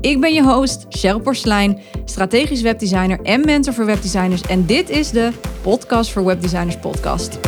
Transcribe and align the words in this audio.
Ik 0.00 0.20
ben 0.20 0.32
je 0.34 0.42
host, 0.42 0.86
Cheryl 0.88 1.20
Porslein, 1.20 1.78
strategisch 2.04 2.62
webdesigner 2.62 3.20
en 3.22 3.44
mentor 3.44 3.74
voor 3.74 3.86
webdesigners. 3.86 4.42
En 4.42 4.66
dit 4.66 4.90
is 4.90 5.10
de 5.10 5.30
Podcast 5.62 6.10
voor 6.10 6.24
Webdesigners 6.24 6.76
podcast. 6.76 7.38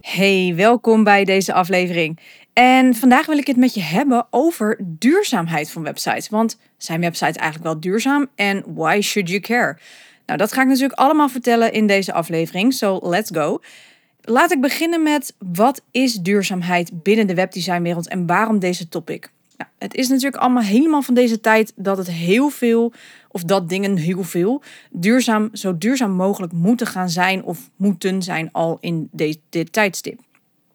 Hey, 0.00 0.52
welkom 0.56 1.04
bij 1.04 1.24
deze 1.24 1.52
aflevering. 1.52 2.18
En 2.52 2.94
vandaag 2.94 3.26
wil 3.26 3.38
ik 3.38 3.46
het 3.46 3.56
met 3.56 3.74
je 3.74 3.82
hebben 3.82 4.26
over 4.30 4.80
duurzaamheid 4.84 5.70
van 5.70 5.82
websites. 5.82 6.28
Want 6.28 6.58
zijn 6.76 7.00
websites 7.00 7.36
eigenlijk 7.36 7.64
wel 7.64 7.80
duurzaam 7.80 8.26
en 8.34 8.64
why 8.66 9.00
should 9.00 9.28
you 9.28 9.40
care? 9.40 9.78
Nou, 10.26 10.38
dat 10.38 10.52
ga 10.52 10.62
ik 10.62 10.68
natuurlijk 10.68 10.98
allemaal 10.98 11.28
vertellen 11.28 11.72
in 11.72 11.86
deze 11.86 12.12
aflevering, 12.12 12.72
so 12.72 12.98
let's 13.02 13.30
go. 13.34 13.60
Laat 14.26 14.52
ik 14.52 14.60
beginnen 14.60 15.02
met 15.02 15.34
wat 15.38 15.82
is 15.90 16.14
duurzaamheid 16.14 17.02
binnen 17.02 17.26
de 17.26 17.34
webdesignwereld 17.34 18.08
en 18.08 18.26
waarom 18.26 18.58
deze 18.58 18.88
topic? 18.88 19.30
Nou, 19.56 19.70
het 19.78 19.94
is 19.94 20.08
natuurlijk 20.08 20.42
allemaal 20.42 20.62
helemaal 20.62 21.02
van 21.02 21.14
deze 21.14 21.40
tijd 21.40 21.72
dat 21.76 21.96
het 21.96 22.10
heel 22.10 22.48
veel, 22.48 22.92
of 23.28 23.42
dat 23.42 23.68
dingen 23.68 23.96
heel 23.96 24.22
veel, 24.22 24.62
duurzaam, 24.90 25.48
zo 25.52 25.78
duurzaam 25.78 26.10
mogelijk 26.10 26.52
moeten 26.52 26.86
gaan 26.86 27.10
zijn 27.10 27.42
of 27.42 27.70
moeten 27.76 28.22
zijn 28.22 28.48
al 28.52 28.78
in 28.80 29.08
dit, 29.12 29.38
dit 29.48 29.72
tijdstip. 29.72 30.20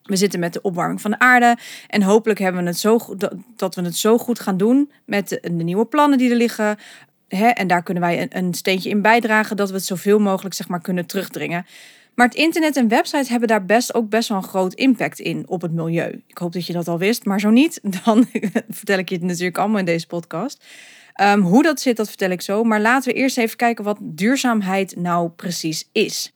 We 0.04 0.16
zitten 0.16 0.40
met 0.40 0.54
de 0.54 0.62
opwarming 0.62 1.02
van 1.02 1.12
de 1.12 1.20
aarde 1.20 1.58
en 1.88 2.02
hopelijk 2.02 2.40
hebben 2.40 2.62
we 2.62 2.68
het 2.68 2.78
zo 2.78 3.16
dat 3.56 3.76
we 3.76 3.82
het 3.82 3.96
zo 3.96 4.18
goed 4.18 4.40
gaan 4.40 4.58
doen 4.58 4.92
met 5.06 5.30
de, 5.30 5.50
nieuwe 5.50 5.86
plannen 5.86 6.18
die 6.18 6.30
er 6.30 6.36
liggen. 6.36 6.78
Hè, 7.28 7.48
en 7.48 7.68
daar 7.68 7.84
kunnen 7.84 8.04
wij 8.04 8.22
een, 8.22 8.38
een 8.38 8.54
steentje 8.54 8.90
in 8.90 9.02
bijdragen 9.02 9.58
dat 9.58 9.70
we 9.70 9.76
het 9.76 9.86
zoveel 9.86 10.20
mogelijk 10.20 10.56
zeg 10.56 10.68
maar, 10.68 10.82
kunnen 10.82 11.06
terugdringen. 11.06 11.66
Maar 12.20 12.28
het 12.28 12.38
internet 12.38 12.76
en 12.76 12.88
websites 12.88 13.30
hebben 13.30 13.48
daar 13.48 13.66
best 13.66 13.94
ook 13.94 14.10
best 14.10 14.30
wel 14.30 14.38
een 14.38 14.44
groot 14.44 14.74
impact 14.74 15.20
in 15.20 15.48
op 15.48 15.62
het 15.62 15.72
milieu. 15.72 16.24
Ik 16.28 16.38
hoop 16.38 16.54
dat 16.54 16.66
je 16.66 16.74
dat 16.74 16.88
al 16.88 16.98
wist, 16.98 17.26
maar 17.26 17.40
zo 17.40 17.50
niet, 17.50 17.80
dan 18.04 18.28
vertel 18.70 18.98
ik 18.98 19.10
je 19.10 19.16
het 19.16 19.24
natuurlijk 19.24 19.58
allemaal 19.58 19.80
in 19.80 19.86
deze 19.86 20.08
podcast. 20.08 20.66
Um, 21.22 21.42
hoe 21.42 21.64
dat 21.64 21.80
zit, 21.82 21.98
dat 21.98 22.08
vertel 22.08 22.30
ik 22.30 22.42
zo. 22.42 22.64
Maar 22.64 22.82
laten 22.82 23.14
we 23.14 23.20
eerst 23.20 23.38
even 23.38 23.58
kijken 23.58 23.84
wat 23.84 23.98
duurzaamheid 24.02 24.96
nou 24.96 25.30
precies 25.30 25.90
is. 25.92 26.34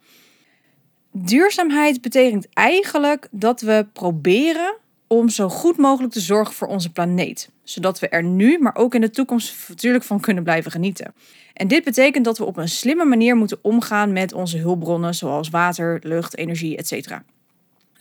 Duurzaamheid 1.12 2.02
betekent 2.02 2.48
eigenlijk 2.54 3.28
dat 3.32 3.62
we 3.62 3.88
proberen 3.94 4.76
om 5.18 5.30
zo 5.30 5.50
goed 5.50 5.78
mogelijk 5.78 6.14
te 6.14 6.20
zorgen 6.20 6.54
voor 6.54 6.68
onze 6.68 6.92
planeet. 6.92 7.50
Zodat 7.64 8.00
we 8.00 8.10
er 8.10 8.24
nu, 8.24 8.58
maar 8.60 8.76
ook 8.76 8.96
in 8.96 9.02
de 9.02 9.10
toekomst 9.10 9.70
natuurlijk 9.70 10.04
van 10.04 10.20
kunnen 10.20 10.44
blijven 10.44 10.72
genieten. 10.72 11.14
En 11.54 11.68
dit 11.68 11.84
betekent 11.84 12.26
dat 12.26 12.38
we 12.38 12.46
op 12.46 12.58
een 12.58 12.70
slimme 12.70 13.06
manier 13.06 13.36
moeten 13.36 13.60
omgaan 13.62 14.14
met 14.14 14.34
onze 14.34 14.58
hulpbronnen, 14.58 15.16
zoals 15.16 15.50
water, 15.50 16.00
lucht, 16.04 16.38
energie, 16.38 16.78
etc. 16.78 17.18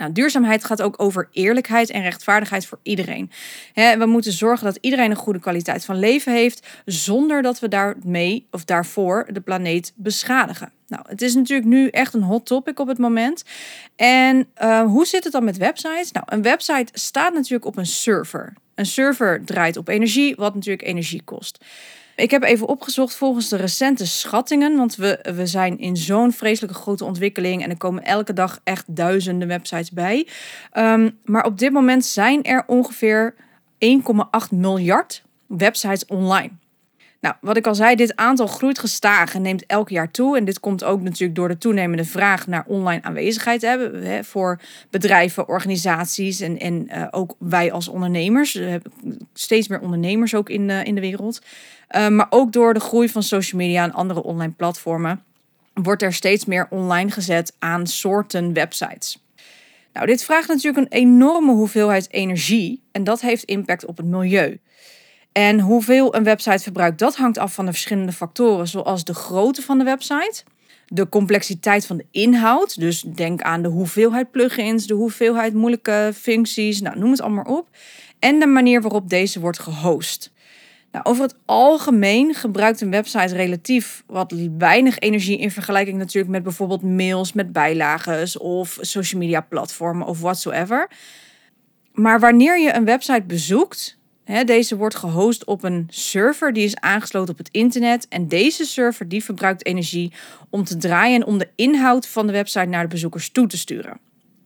Nou, 0.02 0.14
duurzaamheid 0.14 0.64
gaat 0.64 0.82
ook 0.82 1.02
over 1.02 1.28
eerlijkheid 1.32 1.90
en 1.90 2.02
rechtvaardigheid 2.02 2.66
voor 2.66 2.78
iedereen. 2.82 3.30
we 3.74 4.06
moeten 4.06 4.32
zorgen 4.32 4.64
dat 4.64 4.78
iedereen 4.80 5.10
een 5.10 5.16
goede 5.16 5.38
kwaliteit 5.38 5.84
van 5.84 5.98
leven 5.98 6.32
heeft, 6.32 6.66
zonder 6.84 7.42
dat 7.42 7.60
we 7.60 7.68
daarmee 7.68 8.46
of 8.50 8.64
daarvoor 8.64 9.26
de 9.32 9.40
planeet 9.40 9.92
beschadigen. 9.96 10.72
Nou, 10.88 11.04
het 11.08 11.22
is 11.22 11.34
natuurlijk 11.34 11.68
nu 11.68 11.88
echt 11.88 12.14
een 12.14 12.22
hot 12.22 12.46
topic 12.46 12.78
op 12.78 12.88
het 12.88 12.98
moment. 12.98 13.44
En 13.96 14.48
uh, 14.62 14.82
hoe 14.82 15.06
zit 15.06 15.24
het 15.24 15.32
dan 15.32 15.44
met 15.44 15.56
websites? 15.56 16.12
Nou, 16.12 16.26
een 16.28 16.42
website 16.42 16.92
staat 16.92 17.34
natuurlijk 17.34 17.64
op 17.64 17.76
een 17.76 17.86
server. 17.86 18.52
Een 18.74 18.86
server 18.86 19.44
draait 19.44 19.76
op 19.76 19.88
energie, 19.88 20.34
wat 20.36 20.54
natuurlijk 20.54 20.88
energie 20.88 21.22
kost. 21.24 21.64
Ik 22.22 22.30
heb 22.30 22.42
even 22.42 22.68
opgezocht 22.68 23.14
volgens 23.14 23.48
de 23.48 23.56
recente 23.56 24.06
schattingen, 24.06 24.76
want 24.76 24.96
we, 24.96 25.18
we 25.34 25.46
zijn 25.46 25.78
in 25.78 25.96
zo'n 25.96 26.32
vreselijke 26.32 26.76
grote 26.76 27.04
ontwikkeling 27.04 27.62
en 27.62 27.70
er 27.70 27.76
komen 27.76 28.04
elke 28.04 28.32
dag 28.32 28.60
echt 28.64 28.96
duizenden 28.96 29.48
websites 29.48 29.90
bij. 29.90 30.28
Um, 30.72 31.18
maar 31.24 31.44
op 31.44 31.58
dit 31.58 31.72
moment 31.72 32.04
zijn 32.04 32.42
er 32.42 32.64
ongeveer 32.66 33.34
1,8 33.34 34.50
miljard 34.50 35.22
websites 35.46 36.06
online. 36.06 36.50
Nou, 37.22 37.34
wat 37.40 37.56
ik 37.56 37.66
al 37.66 37.74
zei, 37.74 37.96
dit 37.96 38.16
aantal 38.16 38.46
groeit 38.46 38.78
gestaag 38.78 39.34
en 39.34 39.42
neemt 39.42 39.66
elk 39.66 39.88
jaar 39.88 40.10
toe. 40.10 40.36
En 40.36 40.44
dit 40.44 40.60
komt 40.60 40.84
ook 40.84 41.02
natuurlijk 41.02 41.34
door 41.34 41.48
de 41.48 41.58
toenemende 41.58 42.04
vraag 42.04 42.46
naar 42.46 42.64
online 42.66 43.02
aanwezigheid 43.02 43.62
hebben 43.62 44.04
hè, 44.04 44.24
voor 44.24 44.60
bedrijven, 44.90 45.48
organisaties 45.48 46.40
en, 46.40 46.58
en 46.58 46.88
uh, 46.88 47.06
ook 47.10 47.34
wij 47.38 47.72
als 47.72 47.88
ondernemers. 47.88 48.52
We 48.52 48.62
hebben 48.62 48.92
steeds 49.34 49.68
meer 49.68 49.80
ondernemers 49.80 50.34
ook 50.34 50.48
in, 50.48 50.68
uh, 50.68 50.84
in 50.84 50.94
de 50.94 51.00
wereld. 51.00 51.42
Uh, 51.90 52.08
maar 52.08 52.26
ook 52.30 52.52
door 52.52 52.74
de 52.74 52.80
groei 52.80 53.08
van 53.08 53.22
social 53.22 53.60
media 53.60 53.84
en 53.84 53.92
andere 53.92 54.22
online 54.22 54.52
platformen 54.52 55.22
wordt 55.74 56.02
er 56.02 56.12
steeds 56.12 56.44
meer 56.44 56.66
online 56.70 57.10
gezet 57.10 57.54
aan 57.58 57.86
soorten 57.86 58.52
websites. 58.52 59.22
Nou, 59.92 60.06
dit 60.06 60.24
vraagt 60.24 60.48
natuurlijk 60.48 60.76
een 60.76 60.98
enorme 60.98 61.52
hoeveelheid 61.52 62.12
energie 62.12 62.82
en 62.92 63.04
dat 63.04 63.20
heeft 63.20 63.44
impact 63.44 63.84
op 63.84 63.96
het 63.96 64.06
milieu. 64.06 64.58
En 65.32 65.60
hoeveel 65.60 66.14
een 66.14 66.24
website 66.24 66.62
verbruikt, 66.62 66.98
dat 66.98 67.16
hangt 67.16 67.38
af 67.38 67.54
van 67.54 67.64
de 67.64 67.72
verschillende 67.72 68.12
factoren, 68.12 68.68
zoals 68.68 69.04
de 69.04 69.14
grootte 69.14 69.62
van 69.62 69.78
de 69.78 69.84
website, 69.84 70.44
de 70.86 71.08
complexiteit 71.08 71.86
van 71.86 71.96
de 71.96 72.06
inhoud. 72.10 72.80
Dus 72.80 73.00
denk 73.00 73.42
aan 73.42 73.62
de 73.62 73.68
hoeveelheid 73.68 74.30
plugins, 74.30 74.86
de 74.86 74.94
hoeveelheid 74.94 75.54
moeilijke 75.54 76.10
functies, 76.14 76.80
nou, 76.80 76.98
noem 76.98 77.10
het 77.10 77.20
allemaal 77.20 77.44
op. 77.44 77.68
En 78.18 78.38
de 78.38 78.46
manier 78.46 78.82
waarop 78.82 79.08
deze 79.08 79.40
wordt 79.40 79.58
gehost. 79.58 80.32
Nou, 80.92 81.04
over 81.04 81.22
het 81.22 81.34
algemeen 81.44 82.34
gebruikt 82.34 82.80
een 82.80 82.90
website 82.90 83.34
relatief 83.34 84.02
wat 84.06 84.34
weinig 84.58 84.98
energie 84.98 85.38
in 85.38 85.50
vergelijking 85.50 85.98
natuurlijk 85.98 86.32
met 86.32 86.42
bijvoorbeeld 86.42 86.82
mails 86.82 87.32
met 87.32 87.52
bijlagen 87.52 88.40
of 88.40 88.78
social 88.80 89.20
media 89.20 89.40
platformen 89.40 90.06
of 90.06 90.20
whatsoever. 90.20 90.90
Maar 91.92 92.20
wanneer 92.20 92.60
je 92.60 92.74
een 92.74 92.84
website 92.84 93.22
bezoekt, 93.22 93.98
deze 94.40 94.76
wordt 94.76 94.94
gehost 94.94 95.44
op 95.44 95.64
een 95.64 95.86
server 95.88 96.52
die 96.52 96.64
is 96.64 96.76
aangesloten 96.76 97.32
op 97.32 97.38
het 97.38 97.48
internet. 97.50 98.08
En 98.08 98.28
deze 98.28 98.64
server 98.64 99.08
die 99.08 99.24
verbruikt 99.24 99.66
energie 99.66 100.12
om 100.50 100.64
te 100.64 100.76
draaien 100.76 101.20
en 101.20 101.26
om 101.26 101.38
de 101.38 101.48
inhoud 101.54 102.06
van 102.06 102.26
de 102.26 102.32
website 102.32 102.64
naar 102.64 102.82
de 102.82 102.88
bezoekers 102.88 103.30
toe 103.30 103.46
te 103.46 103.58
sturen. 103.58 104.00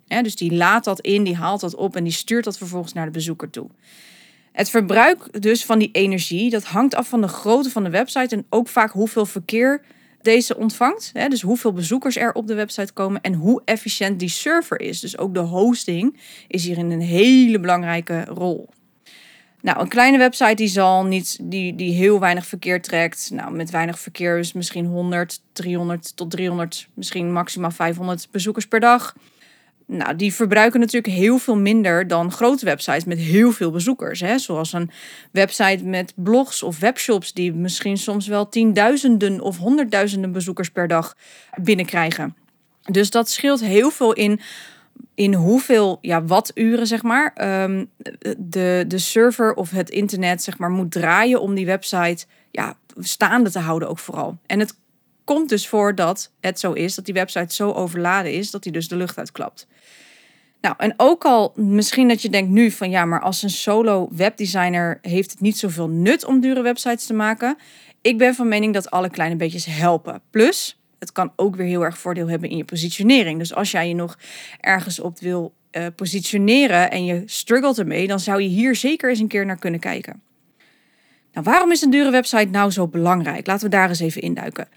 dus 0.06 0.36
die 0.36 0.54
laat 0.54 0.84
dat 0.84 1.00
in, 1.00 1.24
die 1.24 1.36
haalt 1.36 1.60
dat 1.60 1.74
op 1.74 1.96
en 1.96 2.04
die 2.04 2.12
stuurt 2.12 2.44
dat 2.44 2.58
vervolgens 2.58 2.92
naar 2.92 3.06
de 3.06 3.10
bezoeker 3.10 3.50
toe. 3.50 3.68
Het 4.52 4.70
verbruik 4.70 5.42
dus 5.42 5.64
van 5.64 5.78
die 5.78 5.90
energie, 5.92 6.50
dat 6.50 6.64
hangt 6.64 6.94
af 6.94 7.08
van 7.08 7.20
de 7.20 7.28
grootte 7.28 7.70
van 7.70 7.84
de 7.84 7.90
website 7.90 8.36
en 8.36 8.46
ook 8.50 8.68
vaak 8.68 8.90
hoeveel 8.90 9.26
verkeer 9.26 9.82
deze 10.22 10.56
ontvangt. 10.56 11.12
Dus 11.28 11.42
hoeveel 11.42 11.72
bezoekers 11.72 12.16
er 12.16 12.32
op 12.32 12.46
de 12.46 12.54
website 12.54 12.92
komen 12.92 13.20
en 13.20 13.34
hoe 13.34 13.62
efficiënt 13.64 14.18
die 14.18 14.28
server 14.28 14.80
is. 14.80 15.00
Dus 15.00 15.18
ook 15.18 15.34
de 15.34 15.40
hosting 15.40 16.16
is 16.48 16.64
hierin 16.64 16.90
een 16.90 17.00
hele 17.00 17.60
belangrijke 17.60 18.24
rol. 18.24 18.68
Nou, 19.60 19.80
een 19.80 19.88
kleine 19.88 20.18
website 20.18 20.54
die 20.54 20.68
zal 20.68 21.04
niet, 21.04 21.38
die, 21.42 21.74
die 21.74 21.92
heel 21.92 22.20
weinig 22.20 22.46
verkeer 22.46 22.82
trekt. 22.82 23.30
Nou, 23.32 23.52
met 23.52 23.70
weinig 23.70 23.98
verkeer 23.98 24.38
is 24.38 24.52
misschien 24.52 24.86
100, 24.86 25.40
300 25.52 26.16
tot 26.16 26.30
300, 26.30 26.88
misschien 26.94 27.32
maximaal 27.32 27.70
500 27.70 28.28
bezoekers 28.30 28.66
per 28.66 28.80
dag. 28.80 29.14
Nou, 29.86 30.16
die 30.16 30.34
verbruiken 30.34 30.80
natuurlijk 30.80 31.14
heel 31.14 31.38
veel 31.38 31.56
minder 31.56 32.06
dan 32.06 32.32
grote 32.32 32.64
websites 32.64 33.04
met 33.04 33.18
heel 33.18 33.52
veel 33.52 33.70
bezoekers. 33.70 34.20
Hè? 34.20 34.38
Zoals 34.38 34.72
een 34.72 34.90
website 35.30 35.84
met 35.84 36.12
blogs 36.16 36.62
of 36.62 36.78
webshops 36.78 37.32
die 37.32 37.52
misschien 37.52 37.96
soms 37.96 38.26
wel 38.26 38.48
tienduizenden 38.48 39.40
of 39.40 39.58
honderdduizenden 39.58 40.32
bezoekers 40.32 40.70
per 40.70 40.88
dag 40.88 41.16
binnenkrijgen. 41.60 42.36
Dus 42.90 43.10
dat 43.10 43.30
scheelt 43.30 43.60
heel 43.60 43.90
veel 43.90 44.12
in 44.12 44.40
in 45.16 45.34
hoeveel 45.34 45.98
ja, 46.00 46.24
watturen 46.24 46.86
zeg 46.86 47.02
maar, 47.02 47.32
ehm, 47.34 47.84
de, 48.38 48.84
de 48.88 48.98
server 48.98 49.54
of 49.54 49.70
het 49.70 49.90
internet 49.90 50.42
zeg 50.42 50.58
maar, 50.58 50.70
moet 50.70 50.92
draaien 50.92 51.40
om 51.40 51.54
die 51.54 51.66
website 51.66 52.26
ja, 52.50 52.76
staande 52.98 53.50
te 53.50 53.58
houden 53.58 53.88
ook 53.88 53.98
vooral. 53.98 54.38
En 54.46 54.58
het 54.58 54.78
komt 55.24 55.48
dus 55.48 55.68
voor 55.68 55.94
dat 55.94 56.32
het 56.40 56.60
zo 56.60 56.72
is, 56.72 56.94
dat 56.94 57.04
die 57.04 57.14
website 57.14 57.54
zo 57.54 57.72
overladen 57.72 58.32
is, 58.32 58.50
dat 58.50 58.62
die 58.62 58.72
dus 58.72 58.88
de 58.88 58.96
lucht 58.96 59.18
uitklapt. 59.18 59.66
Nou, 60.60 60.74
en 60.78 60.94
ook 60.96 61.24
al 61.24 61.52
misschien 61.54 62.08
dat 62.08 62.22
je 62.22 62.28
denkt 62.28 62.50
nu 62.50 62.70
van 62.70 62.90
ja, 62.90 63.04
maar 63.04 63.20
als 63.20 63.42
een 63.42 63.50
solo 63.50 64.08
webdesigner 64.10 64.98
heeft 65.02 65.30
het 65.30 65.40
niet 65.40 65.58
zoveel 65.58 65.88
nut 65.88 66.24
om 66.24 66.40
dure 66.40 66.62
websites 66.62 67.06
te 67.06 67.14
maken. 67.14 67.56
Ik 68.00 68.18
ben 68.18 68.34
van 68.34 68.48
mening 68.48 68.74
dat 68.74 68.90
alle 68.90 69.10
kleine 69.10 69.36
beetjes 69.36 69.64
helpen. 69.64 70.20
Plus, 70.30 70.78
het 70.98 71.12
kan 71.12 71.32
ook 71.36 71.56
weer 71.56 71.66
heel 71.66 71.84
erg 71.84 71.98
voordeel 71.98 72.28
hebben 72.28 72.50
in 72.50 72.56
je 72.56 72.64
positionering. 72.64 73.38
Dus 73.38 73.54
als 73.54 73.70
jij 73.70 73.88
je 73.88 73.94
nog 73.94 74.18
ergens 74.60 75.00
op 75.00 75.18
wil 75.18 75.54
uh, 75.72 75.86
positioneren 75.96 76.90
en 76.90 77.04
je 77.04 77.22
struggelt 77.26 77.78
ermee, 77.78 78.06
dan 78.06 78.20
zou 78.20 78.42
je 78.42 78.48
hier 78.48 78.76
zeker 78.76 79.10
eens 79.10 79.20
een 79.20 79.28
keer 79.28 79.46
naar 79.46 79.58
kunnen 79.58 79.80
kijken. 79.80 80.22
Nou, 81.32 81.48
waarom 81.48 81.70
is 81.70 81.82
een 81.82 81.90
dure 81.90 82.10
website 82.10 82.48
nou 82.50 82.70
zo 82.70 82.88
belangrijk? 82.88 83.46
Laten 83.46 83.64
we 83.64 83.76
daar 83.76 83.88
eens 83.88 84.00
even 84.00 84.22
induiken. 84.22 84.68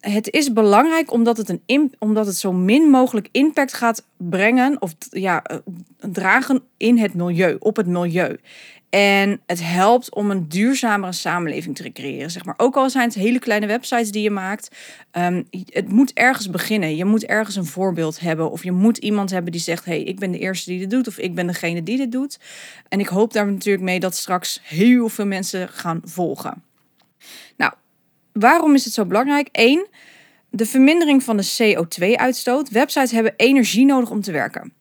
Het 0.00 0.30
is 0.30 0.52
belangrijk 0.52 1.12
omdat 1.12 1.36
het, 1.36 1.58
een 1.66 1.94
omdat 1.98 2.26
het 2.26 2.36
zo 2.36 2.52
min 2.52 2.82
mogelijk 2.82 3.28
impact 3.30 3.72
gaat 3.72 4.06
brengen 4.16 4.82
of 4.82 4.94
ja, 5.10 5.42
eh, 5.42 5.56
dragen 5.98 6.62
in 6.76 6.98
het 6.98 7.14
milieu, 7.14 7.56
op 7.58 7.76
het 7.76 7.86
milieu. 7.86 8.38
En 8.94 9.40
het 9.46 9.62
helpt 9.62 10.14
om 10.14 10.30
een 10.30 10.48
duurzamere 10.48 11.12
samenleving 11.12 11.76
te 11.76 11.92
creëren. 11.92 12.30
Zeg 12.30 12.44
maar. 12.44 12.54
Ook 12.56 12.76
al 12.76 12.90
zijn 12.90 13.04
het 13.04 13.14
hele 13.14 13.38
kleine 13.38 13.66
websites 13.66 14.10
die 14.10 14.22
je 14.22 14.30
maakt. 14.30 14.76
Um, 15.12 15.46
het 15.66 15.88
moet 15.88 16.12
ergens 16.12 16.50
beginnen. 16.50 16.96
Je 16.96 17.04
moet 17.04 17.24
ergens 17.24 17.56
een 17.56 17.64
voorbeeld 17.64 18.20
hebben. 18.20 18.50
Of 18.50 18.64
je 18.64 18.72
moet 18.72 18.98
iemand 18.98 19.30
hebben 19.30 19.52
die 19.52 19.60
zegt: 19.60 19.84
hey, 19.84 20.02
ik 20.02 20.18
ben 20.18 20.30
de 20.30 20.38
eerste 20.38 20.70
die 20.70 20.78
dit 20.78 20.90
doet. 20.90 21.08
Of 21.08 21.18
ik 21.18 21.34
ben 21.34 21.46
degene 21.46 21.82
die 21.82 21.96
dit 21.96 22.12
doet. 22.12 22.38
En 22.88 23.00
ik 23.00 23.06
hoop 23.06 23.32
daar 23.32 23.46
natuurlijk 23.46 23.84
mee 23.84 24.00
dat 24.00 24.16
straks 24.16 24.60
heel 24.62 25.08
veel 25.08 25.26
mensen 25.26 25.68
gaan 25.68 26.00
volgen. 26.04 26.62
Nou, 27.56 27.72
waarom 28.32 28.74
is 28.74 28.84
het 28.84 28.94
zo 28.94 29.04
belangrijk? 29.04 29.48
Eén, 29.52 29.86
de 30.50 30.66
vermindering 30.66 31.22
van 31.22 31.36
de 31.36 31.52
CO2-uitstoot. 31.62 32.68
Websites 32.68 33.10
hebben 33.10 33.34
energie 33.36 33.84
nodig 33.84 34.10
om 34.10 34.20
te 34.20 34.32
werken. 34.32 34.72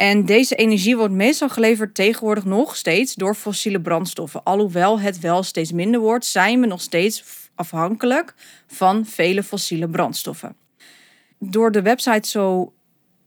En 0.00 0.24
deze 0.24 0.54
energie 0.54 0.96
wordt 0.96 1.14
meestal 1.14 1.48
geleverd 1.48 1.94
tegenwoordig 1.94 2.44
nog 2.44 2.76
steeds 2.76 3.14
door 3.14 3.34
fossiele 3.34 3.80
brandstoffen. 3.80 4.42
Alhoewel 4.42 5.00
het 5.00 5.20
wel 5.20 5.42
steeds 5.42 5.72
minder 5.72 6.00
wordt, 6.00 6.24
zijn 6.24 6.60
we 6.60 6.66
nog 6.66 6.80
steeds 6.80 7.24
afhankelijk 7.54 8.34
van 8.66 9.06
vele 9.06 9.42
fossiele 9.42 9.88
brandstoffen. 9.88 10.56
Door 11.38 11.72
de 11.72 11.82
website 11.82 12.28
zo 12.28 12.72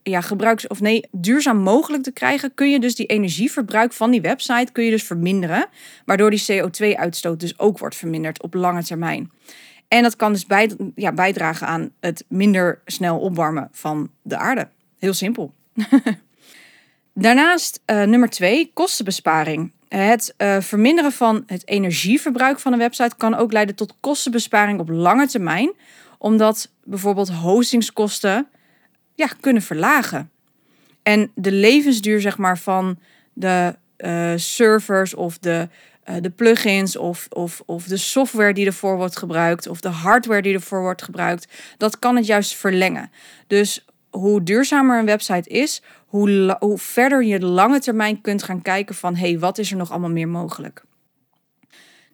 ja, 0.04 0.22
gebruiks 0.22 0.68
of 0.68 0.82
nee, 0.82 1.08
duurzaam 1.12 1.58
mogelijk 1.58 2.04
te 2.04 2.12
krijgen, 2.12 2.54
kun 2.54 2.70
je 2.72 2.80
dus 2.80 2.96
die 2.96 3.06
energieverbruik 3.06 3.94
van 3.94 4.12
die 4.12 4.22
website 4.22 4.72
kun 4.72 4.84
je 4.84 4.92
dus 4.92 5.04
verminderen, 5.04 5.68
waardoor 6.06 6.30
die 6.30 6.46
CO2-uitstoot 6.52 7.40
dus 7.40 7.60
ook 7.60 7.78
wordt 7.78 7.96
verminderd 7.96 8.42
op 8.42 8.54
lange 8.54 8.84
termijn. 8.84 9.32
En 9.88 10.04
dat 10.04 10.16
kan 10.16 10.32
dus 10.32 10.46
bij, 10.46 10.72
ja, 10.96 11.12
bijdragen 11.12 11.68
aan 11.68 11.92
het 12.00 12.26
minder 12.28 12.82
snel 12.86 13.20
opwarmen 13.20 13.70
van 13.72 14.12
de 14.22 14.38
aarde. 14.38 14.68
Heel 15.00 15.14
simpel. 15.14 15.54
Daarnaast 17.14 17.82
uh, 17.86 18.04
nummer 18.04 18.30
twee, 18.30 18.72
kostenbesparing. 18.74 19.72
Het 19.88 20.34
uh, 20.38 20.60
verminderen 20.60 21.12
van 21.12 21.44
het 21.48 21.68
energieverbruik 21.68 22.60
van 22.60 22.74
een 22.74 22.80
website 22.80 23.16
kan 23.18 23.36
ook 23.36 23.52
leiden 23.52 23.76
tot 23.76 23.96
kostenbesparing 24.00 24.80
op 24.80 24.90
lange 24.90 25.28
termijn, 25.28 25.72
omdat 26.18 26.72
bijvoorbeeld 26.84 27.30
hostingskosten 27.30 28.48
ja, 29.16 29.28
kunnen 29.40 29.62
verlagen. 29.62 30.32
En 31.04 31.32
de 31.36 31.52
levensduur 31.52 32.22
zeg 32.22 32.38
maar, 32.38 32.58
van 32.58 33.00
de 33.34 33.76
uh, 33.98 34.34
servers 34.36 35.14
of 35.14 35.38
de, 35.38 35.70
de 36.22 36.30
plugins 36.30 36.98
of, 36.98 37.28
of, 37.30 37.62
of 37.66 37.84
de 37.84 37.98
software 37.98 38.54
die 38.54 38.66
ervoor 38.66 38.98
wordt 38.98 39.18
gebruikt 39.18 39.68
of 39.68 39.80
de 39.80 39.90
hardware 39.90 40.42
die 40.42 40.54
ervoor 40.54 40.82
wordt 40.82 41.02
gebruikt, 41.02 41.48
dat 41.78 42.00
kan 42.00 42.16
het 42.16 42.26
juist 42.26 42.56
verlengen. 42.56 43.12
Dus 43.48 43.86
hoe 44.18 44.44
duurzamer 44.44 45.00
een 45.00 45.06
website 45.06 45.50
is, 45.50 45.82
hoe, 46.06 46.58
hoe 46.60 46.78
verder 46.78 47.24
je 47.24 47.40
de 47.40 47.46
lange 47.46 47.80
termijn 47.80 48.22
kunt 48.22 48.44
gaan 48.44 48.62
kijken 48.62 48.96
van 48.96 49.16
hé, 49.16 49.30
hey, 49.30 49.40
wat 49.40 49.58
is 49.58 49.72
er 49.72 49.78
nog 49.78 49.92
allemaal 49.92 50.10
meer 50.10 50.28
mogelijk. 50.28 50.84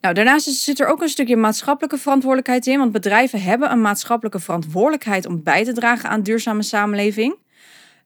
Nou, 0.01 0.13
daarnaast 0.13 0.45
zit 0.45 0.79
er 0.79 0.87
ook 0.87 1.01
een 1.01 1.09
stukje 1.09 1.35
maatschappelijke 1.35 1.97
verantwoordelijkheid 1.97 2.67
in, 2.67 2.77
want 2.77 2.91
bedrijven 2.91 3.41
hebben 3.41 3.71
een 3.71 3.81
maatschappelijke 3.81 4.39
verantwoordelijkheid 4.39 5.25
om 5.25 5.43
bij 5.43 5.63
te 5.63 5.73
dragen 5.73 6.09
aan 6.09 6.21
duurzame 6.21 6.63
samenleving. 6.63 7.35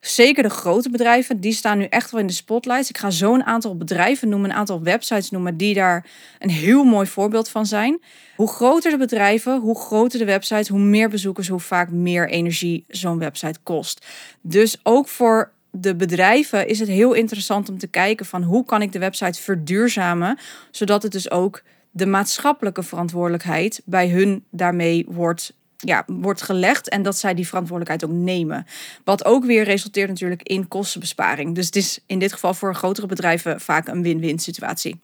Zeker 0.05 0.43
de 0.43 0.49
grote 0.49 0.89
bedrijven, 0.89 1.39
die 1.39 1.53
staan 1.53 1.77
nu 1.77 1.85
echt 1.85 2.11
wel 2.11 2.19
in 2.19 2.27
de 2.27 2.33
spotlight. 2.33 2.89
Ik 2.89 2.97
ga 2.97 3.09
zo 3.09 3.33
een 3.33 3.43
aantal 3.43 3.77
bedrijven 3.77 4.29
noemen, 4.29 4.49
een 4.49 4.55
aantal 4.55 4.81
websites 4.81 5.29
noemen 5.29 5.57
die 5.57 5.73
daar 5.73 6.05
een 6.39 6.49
heel 6.49 6.83
mooi 6.83 7.07
voorbeeld 7.07 7.49
van 7.49 7.65
zijn. 7.65 8.01
Hoe 8.35 8.47
groter 8.47 8.91
de 8.91 8.97
bedrijven, 8.97 9.59
hoe 9.59 9.79
groter 9.79 10.19
de 10.19 10.25
websites, 10.25 10.67
hoe 10.67 10.79
meer 10.79 11.09
bezoekers, 11.09 11.47
hoe 11.47 11.59
vaak 11.59 11.91
meer 11.91 12.29
energie 12.29 12.85
zo'n 12.87 13.17
website 13.17 13.59
kost. 13.63 14.05
Dus 14.41 14.79
ook 14.83 15.07
voor 15.07 15.51
de 15.71 15.95
bedrijven 15.95 16.67
is 16.67 16.79
het 16.79 16.89
heel 16.89 17.13
interessant 17.13 17.69
om 17.69 17.77
te 17.77 17.87
kijken 17.87 18.25
van 18.25 18.43
hoe 18.43 18.65
kan 18.65 18.81
ik 18.81 18.91
de 18.91 18.99
website 18.99 19.41
verduurzamen, 19.41 20.37
zodat 20.71 21.03
het 21.03 21.11
dus 21.11 21.31
ook 21.31 21.63
de 21.91 22.05
maatschappelijke 22.05 22.83
verantwoordelijkheid 22.83 23.81
bij 23.85 24.09
hun 24.09 24.43
daarmee 24.49 25.05
wordt 25.07 25.53
ja, 25.85 26.03
wordt 26.07 26.41
gelegd 26.41 26.89
en 26.89 27.03
dat 27.03 27.17
zij 27.17 27.33
die 27.33 27.47
verantwoordelijkheid 27.47 28.11
ook 28.11 28.17
nemen. 28.17 28.65
Wat 29.03 29.25
ook 29.25 29.45
weer 29.45 29.63
resulteert 29.63 30.09
natuurlijk 30.09 30.43
in 30.43 30.67
kostenbesparing. 30.67 31.55
Dus 31.55 31.65
het 31.65 31.75
is 31.75 31.99
in 32.05 32.19
dit 32.19 32.33
geval 32.33 32.53
voor 32.53 32.75
grotere 32.75 33.07
bedrijven 33.07 33.61
vaak 33.61 33.87
een 33.87 34.03
win-win 34.03 34.39
situatie. 34.39 34.99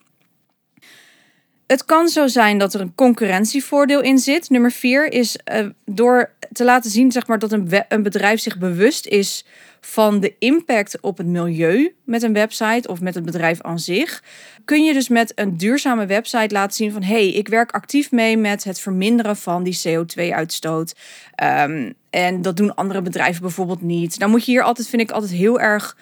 Het 1.70 1.86
kan 1.86 2.08
zo 2.08 2.28
zijn 2.28 2.58
dat 2.58 2.74
er 2.74 2.82
een 2.82 2.96
concurrentievoordeel 2.96 4.02
in 4.02 4.18
zit. 4.18 4.50
Nummer 4.50 4.72
vier 4.72 5.12
is 5.12 5.38
uh, 5.54 5.66
door 5.86 6.32
te 6.52 6.64
laten 6.64 6.92
zien 6.92 7.12
zeg 7.12 7.28
maar, 7.28 7.40
dat 7.40 7.52
een, 7.52 7.70
een 7.88 8.04
bedrijf 8.04 8.40
zich 8.40 8.58
bewust 8.58 9.06
is 9.06 9.46
van 9.82 10.20
de 10.20 10.36
impact 10.40 11.00
op 11.02 11.18
het 11.18 11.28
milieu 11.28 11.96
met 12.04 12.24
een 12.24 12.34
website 12.34 12.88
of 12.88 13.02
met 13.02 13.16
het 13.16 13.26
bedrijf 13.26 13.62
aan 13.62 13.80
zich, 13.80 14.24
kun 14.66 14.84
je 14.84 14.94
dus 14.94 15.10
met 15.10 15.32
een 15.36 15.58
duurzame 15.58 16.06
website 16.06 16.54
laten 16.54 16.76
zien 16.76 16.92
van 16.92 17.04
hé, 17.04 17.14
hey, 17.14 17.30
ik 17.30 17.48
werk 17.48 17.72
actief 17.72 18.12
mee 18.12 18.38
met 18.38 18.64
het 18.64 18.80
verminderen 18.80 19.38
van 19.38 19.64
die 19.64 19.80
CO2-uitstoot. 19.88 20.96
Ehm, 21.36 21.92
en 22.10 22.42
dat 22.42 22.58
doen 22.58 22.76
andere 22.76 23.02
bedrijven 23.02 23.42
bijvoorbeeld 23.42 23.82
niet. 23.82 24.20
Dan 24.20 24.30
moet 24.30 24.46
je 24.46 24.52
hier 24.52 24.64
altijd, 24.64 24.88
vind 24.88 25.02
ik, 25.02 25.12
altijd 25.12 25.32
heel 25.32 25.60
erg 25.60 25.98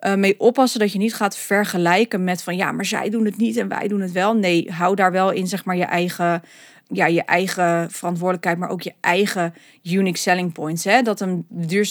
uh, 0.00 0.14
mee 0.14 0.40
oppassen 0.40 0.80
dat 0.80 0.92
je 0.92 0.98
niet 0.98 1.14
gaat 1.14 1.36
vergelijken 1.36 2.24
met 2.24 2.42
van 2.42 2.56
ja, 2.56 2.72
maar 2.72 2.84
zij 2.84 3.10
doen 3.10 3.24
het 3.24 3.36
niet 3.36 3.56
en 3.56 3.68
wij 3.68 3.88
doen 3.88 4.00
het 4.00 4.12
wel. 4.12 4.34
Nee, 4.34 4.70
hou 4.70 4.94
daar 4.94 5.12
wel 5.12 5.30
in 5.30 5.46
zeg 5.46 5.64
maar 5.64 5.76
je 5.76 5.84
eigen, 5.84 6.42
ja, 6.86 7.06
je 7.06 7.22
eigen 7.22 7.90
verantwoordelijkheid, 7.90 8.58
maar 8.58 8.70
ook 8.70 8.82
je 8.82 8.94
eigen 9.00 9.54
unique 9.82 10.18
selling 10.18 10.52
points. 10.52 10.84
Hè? 10.84 11.02
Dat 11.02 11.20
een 11.20 11.46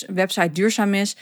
website 0.07 0.51
duurzaam 0.51 0.94
is, 0.94 1.15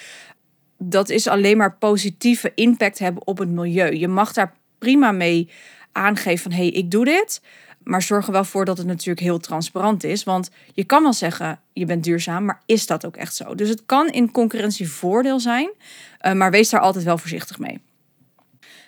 dat 0.78 1.10
is 1.10 1.28
alleen 1.28 1.58
maar 1.58 1.78
positieve 1.78 2.52
impact 2.56 3.00
hebben 3.00 3.28
op 3.28 3.38
het 3.38 3.50
milieu. 3.50 3.96
Je 3.96 4.08
mag 4.08 4.34
daar 4.34 4.54
prima 4.80 5.12
mee 5.12 5.50
aangeven 5.92 6.44
van 6.44 6.52
hé, 6.52 6.68
hey, 6.68 6.72
ik 6.72 6.92
doe 6.92 7.06
dit. 7.06 7.42
Maar 7.86 8.02
zorg 8.02 8.26
er 8.26 8.32
wel 8.32 8.44
voor 8.44 8.66
dat 8.66 8.78
het 8.78 8.88
natuurlijk 8.88 9.20
heel 9.20 9.40
transparant 9.40 10.04
is. 10.04 10.24
Want 10.24 10.50
je 10.74 10.84
kan 10.84 11.04
wel 11.04 11.14
zeggen, 11.14 11.60
je 11.74 11.86
bent 11.86 12.04
duurzaam, 12.04 12.46
maar 12.46 12.62
is 12.66 12.86
dat 12.88 13.06
ook 13.06 13.16
echt 13.16 13.36
zo? 13.36 13.56
Dus 13.56 13.70
het 13.70 13.84
kan 13.86 14.08
in 14.08 14.32
concurrentie 14.32 14.90
voordeel 14.90 15.40
zijn, 15.40 15.70
uh, 16.22 16.32
maar 16.32 16.52
wees 16.52 16.70
daar 16.70 16.80
altijd 16.80 17.04
wel 17.04 17.18
voorzichtig 17.18 17.60
mee. 17.60 17.82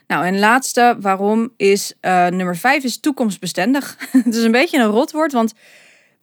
Nou, 0.07 0.25
en 0.25 0.39
laatste, 0.39 0.97
waarom 0.99 1.51
is 1.57 1.93
uh, 2.01 2.27
nummer 2.27 2.57
vijf 2.57 2.83
is 2.83 2.99
toekomstbestendig. 2.99 3.97
het 4.23 4.35
is 4.35 4.43
een 4.43 4.51
beetje 4.51 4.79
een 4.79 4.85
rotwoord, 4.85 5.31
want 5.31 5.53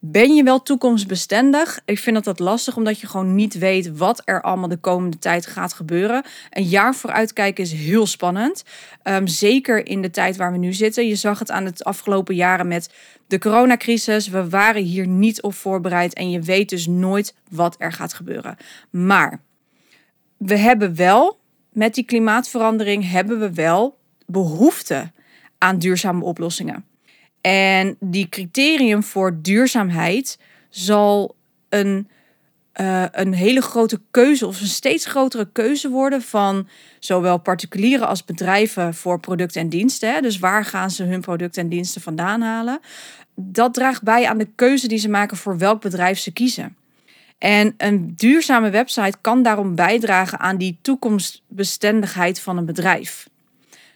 ben 0.07 0.35
je 0.35 0.43
wel 0.43 0.63
toekomstbestendig? 0.63 1.81
Ik 1.85 1.99
vind 1.99 2.15
dat 2.15 2.25
dat 2.25 2.39
lastig, 2.39 2.77
omdat 2.77 3.01
je 3.01 3.07
gewoon 3.07 3.35
niet 3.35 3.59
weet 3.59 3.97
wat 3.97 4.23
er 4.25 4.43
allemaal 4.43 4.69
de 4.69 4.77
komende 4.77 5.19
tijd 5.19 5.47
gaat 5.47 5.73
gebeuren. 5.73 6.25
Een 6.51 6.65
jaar 6.65 6.95
vooruitkijken 6.95 7.65
is 7.65 7.73
heel 7.73 8.07
spannend. 8.07 8.65
Um, 9.03 9.27
zeker 9.27 9.87
in 9.87 10.03
de 10.03 10.11
tijd 10.11 10.37
waar 10.37 10.53
we 10.53 10.59
nu 10.59 10.73
zitten. 10.73 11.07
Je 11.07 11.15
zag 11.15 11.39
het 11.39 11.51
aan 11.51 11.65
het 11.65 11.85
afgelopen 11.85 12.35
jaren 12.35 12.69
met 12.69 12.91
de 13.27 13.39
coronacrisis. 13.39 14.29
We 14.29 14.49
waren 14.49 14.83
hier 14.83 15.07
niet 15.07 15.43
op 15.43 15.55
voorbereid 15.55 16.15
en 16.15 16.31
je 16.31 16.41
weet 16.41 16.69
dus 16.69 16.87
nooit 16.87 17.35
wat 17.51 17.77
er 17.79 17.93
gaat 17.93 18.15
gebeuren. 18.15 18.57
Maar 18.91 19.41
we 20.37 20.57
hebben 20.57 20.97
wel, 20.97 21.39
met 21.73 21.95
die 21.95 22.05
klimaatverandering, 22.05 23.11
hebben 23.11 23.41
we 23.41 23.53
wel 23.53 23.99
behoefte 24.27 25.11
aan 25.59 25.79
duurzame 25.79 26.25
oplossingen. 26.25 26.85
En 27.47 27.97
die 28.01 28.29
criterium 28.29 29.03
voor 29.03 29.39
duurzaamheid 29.43 30.39
zal 30.69 31.37
een, 31.69 32.09
uh, 32.81 33.05
een 33.11 33.33
hele 33.33 33.61
grote 33.61 34.01
keuze 34.11 34.47
of 34.47 34.61
een 34.61 34.67
steeds 34.67 35.07
grotere 35.07 35.49
keuze 35.53 35.89
worden 35.89 36.23
van 36.23 36.69
zowel 36.99 37.39
particulieren 37.39 38.09
als 38.09 38.25
bedrijven 38.25 38.95
voor 38.95 39.21
producten 39.21 39.61
en 39.61 39.69
diensten. 39.69 40.13
Hè? 40.13 40.21
Dus 40.21 40.39
waar 40.39 40.65
gaan 40.65 40.91
ze 40.91 41.05
hun 41.05 41.21
producten 41.21 41.63
en 41.63 41.69
diensten 41.69 42.01
vandaan 42.01 42.41
halen? 42.41 42.81
Dat 43.35 43.75
draagt 43.75 44.03
bij 44.03 44.29
aan 44.29 44.39
de 44.39 44.49
keuze 44.55 44.89
die 44.89 44.99
ze 44.99 45.09
maken 45.09 45.37
voor 45.37 45.59
welk 45.59 45.81
bedrijf 45.81 46.19
ze 46.19 46.33
kiezen. 46.33 46.77
En 47.39 47.75
een 47.77 48.13
duurzame 48.17 48.71
website 48.71 49.17
kan 49.21 49.43
daarom 49.43 49.75
bijdragen 49.75 50.39
aan 50.39 50.57
die 50.57 50.79
toekomstbestendigheid 50.83 52.41
van 52.41 52.57
een 52.57 52.67
bedrijf. 52.67 53.29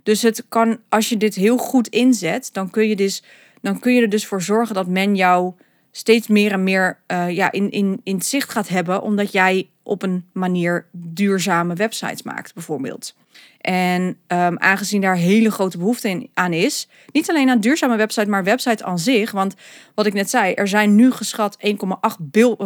Dus 0.08 0.22
het 0.22 0.44
kan, 0.48 0.78
als 0.88 1.08
je 1.08 1.16
dit 1.16 1.34
heel 1.34 1.56
goed 1.56 1.88
inzet, 1.88 2.50
dan 2.52 2.70
kun 2.70 2.88
je, 2.88 2.96
dus, 2.96 3.22
dan 3.60 3.78
kun 3.78 3.94
je 3.94 4.00
er 4.00 4.08
dus 4.08 4.26
voor 4.26 4.42
zorgen 4.42 4.74
dat 4.74 4.86
men 4.86 5.16
jou 5.16 5.52
steeds 5.90 6.28
meer 6.28 6.52
en 6.52 6.62
meer 6.62 6.98
uh, 7.12 7.30
ja, 7.30 7.52
in, 7.52 7.70
in, 7.70 8.00
in 8.04 8.14
het 8.14 8.26
zicht 8.26 8.50
gaat 8.50 8.68
hebben, 8.68 9.02
omdat 9.02 9.32
jij 9.32 9.68
op 9.82 10.02
een 10.02 10.24
manier 10.32 10.86
duurzame 10.92 11.74
websites 11.74 12.22
maakt, 12.22 12.54
bijvoorbeeld. 12.54 13.14
En 13.60 14.02
um, 14.02 14.58
aangezien 14.58 15.00
daar 15.00 15.16
hele 15.16 15.50
grote 15.50 15.78
behoefte 15.78 16.08
in, 16.08 16.30
aan 16.34 16.52
is, 16.52 16.88
niet 17.12 17.30
alleen 17.30 17.50
aan 17.50 17.60
duurzame 17.60 17.96
websites, 17.96 18.28
maar 18.28 18.44
websites 18.44 18.82
aan 18.82 18.98
zich. 18.98 19.30
Want 19.30 19.54
wat 19.94 20.06
ik 20.06 20.14
net 20.14 20.30
zei, 20.30 20.52
er 20.54 20.68
zijn 20.68 20.94
nu 20.94 21.10
geschat 21.10 21.58
1,8 21.66 21.74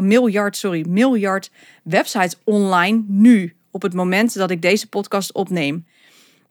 miljard, 0.00 0.56
sorry, 0.56 0.84
miljard 0.88 1.50
websites 1.84 2.36
online 2.44 3.04
nu, 3.06 3.56
op 3.70 3.82
het 3.82 3.94
moment 3.94 4.34
dat 4.34 4.50
ik 4.50 4.62
deze 4.62 4.88
podcast 4.88 5.32
opneem. 5.32 5.84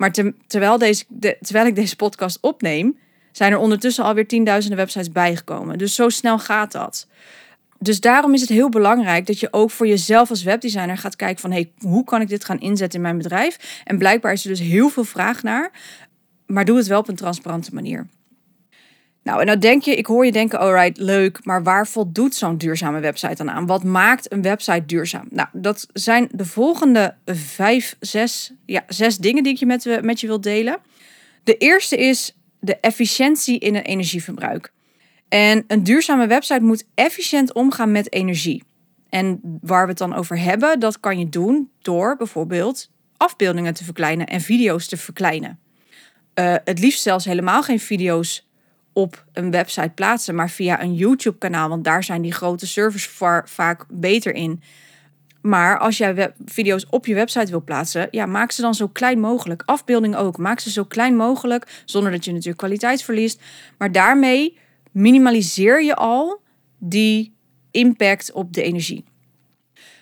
Maar 0.01 0.11
terwijl, 0.47 0.77
deze, 0.77 1.05
terwijl 1.41 1.65
ik 1.65 1.75
deze 1.75 1.95
podcast 1.95 2.37
opneem, 2.41 2.97
zijn 3.31 3.51
er 3.51 3.57
ondertussen 3.57 4.03
alweer 4.03 4.27
tienduizenden 4.27 4.79
websites 4.79 5.11
bijgekomen. 5.11 5.77
Dus 5.77 5.95
zo 5.95 6.09
snel 6.09 6.39
gaat 6.39 6.71
dat. 6.71 7.07
Dus 7.79 7.99
daarom 7.99 8.33
is 8.33 8.41
het 8.41 8.49
heel 8.49 8.69
belangrijk 8.69 9.25
dat 9.25 9.39
je 9.39 9.47
ook 9.53 9.71
voor 9.71 9.87
jezelf 9.87 10.29
als 10.29 10.43
webdesigner 10.43 10.97
gaat 10.97 11.15
kijken 11.15 11.41
van 11.41 11.51
hey, 11.51 11.71
hoe 11.79 12.03
kan 12.03 12.21
ik 12.21 12.27
dit 12.27 12.45
gaan 12.45 12.59
inzetten 12.59 12.99
in 12.99 13.05
mijn 13.05 13.17
bedrijf? 13.17 13.81
En 13.83 13.97
blijkbaar 13.97 14.31
is 14.31 14.43
er 14.43 14.49
dus 14.49 14.59
heel 14.59 14.89
veel 14.89 15.03
vraag 15.03 15.43
naar, 15.43 15.71
maar 16.45 16.65
doe 16.65 16.77
het 16.77 16.87
wel 16.87 16.99
op 16.99 17.07
een 17.07 17.15
transparante 17.15 17.73
manier. 17.73 18.07
Nou, 19.23 19.39
en 19.39 19.45
nou 19.45 19.57
denk 19.57 19.83
je, 19.83 19.95
ik 19.95 20.05
hoor 20.05 20.25
je 20.25 20.31
denken, 20.31 20.59
alright, 20.59 20.97
leuk, 20.97 21.45
maar 21.45 21.63
waar 21.63 21.87
voldoet 21.87 22.35
zo'n 22.35 22.57
duurzame 22.57 22.99
website 22.99 23.35
dan 23.35 23.51
aan? 23.51 23.65
Wat 23.65 23.83
maakt 23.83 24.31
een 24.31 24.41
website 24.41 24.85
duurzaam? 24.85 25.27
Nou, 25.29 25.47
dat 25.53 25.87
zijn 25.93 26.29
de 26.31 26.45
volgende 26.45 27.15
vijf, 27.25 27.95
zes, 27.99 28.53
ja, 28.65 28.83
zes 28.87 29.17
dingen 29.17 29.43
die 29.43 29.53
ik 29.53 29.59
je 29.59 29.65
met, 29.65 30.01
met 30.01 30.19
je 30.19 30.27
wil 30.27 30.41
delen. 30.41 30.77
De 31.43 31.57
eerste 31.57 31.97
is 31.97 32.37
de 32.59 32.79
efficiëntie 32.79 33.59
in 33.59 33.75
het 33.75 33.85
energieverbruik. 33.85 34.71
En 35.29 35.63
een 35.67 35.83
duurzame 35.83 36.27
website 36.27 36.63
moet 36.63 36.85
efficiënt 36.95 37.53
omgaan 37.53 37.91
met 37.91 38.13
energie. 38.13 38.63
En 39.09 39.39
waar 39.61 39.83
we 39.83 39.89
het 39.89 39.97
dan 39.97 40.13
over 40.13 40.39
hebben, 40.39 40.79
dat 40.79 40.99
kan 40.99 41.19
je 41.19 41.29
doen 41.29 41.69
door 41.81 42.17
bijvoorbeeld 42.17 42.89
afbeeldingen 43.17 43.73
te 43.73 43.83
verkleinen 43.83 44.27
en 44.27 44.41
video's 44.41 44.87
te 44.87 44.97
verkleinen. 44.97 45.59
Uh, 46.35 46.55
het 46.63 46.79
liefst 46.79 47.01
zelfs 47.01 47.25
helemaal 47.25 47.63
geen 47.63 47.79
video's 47.79 48.49
op 48.93 49.25
een 49.33 49.51
website 49.51 49.91
plaatsen, 49.95 50.35
maar 50.35 50.49
via 50.49 50.81
een 50.81 50.95
YouTube-kanaal, 50.95 51.69
want 51.69 51.83
daar 51.83 52.03
zijn 52.03 52.21
die 52.21 52.33
grote 52.33 52.67
servers 52.67 53.07
vaak 53.45 53.85
beter 53.89 54.35
in. 54.35 54.61
Maar 55.41 55.79
als 55.79 55.97
jij 55.97 56.33
video's 56.45 56.85
op 56.89 57.05
je 57.05 57.13
website 57.13 57.51
wil 57.51 57.63
plaatsen, 57.63 58.07
ja, 58.11 58.25
maak 58.25 58.51
ze 58.51 58.61
dan 58.61 58.73
zo 58.73 58.87
klein 58.87 59.19
mogelijk. 59.19 59.63
Afbeeldingen 59.65 60.19
ook, 60.19 60.37
maak 60.37 60.59
ze 60.59 60.71
zo 60.71 60.83
klein 60.83 61.15
mogelijk, 61.15 61.81
zonder 61.85 62.11
dat 62.11 62.25
je 62.25 62.31
natuurlijk 62.31 62.57
kwaliteit 62.57 63.03
verliest. 63.03 63.41
Maar 63.77 63.91
daarmee 63.91 64.57
minimaliseer 64.91 65.83
je 65.83 65.95
al 65.95 66.41
die 66.77 67.33
impact 67.71 68.31
op 68.31 68.53
de 68.53 68.61
energie. 68.61 69.03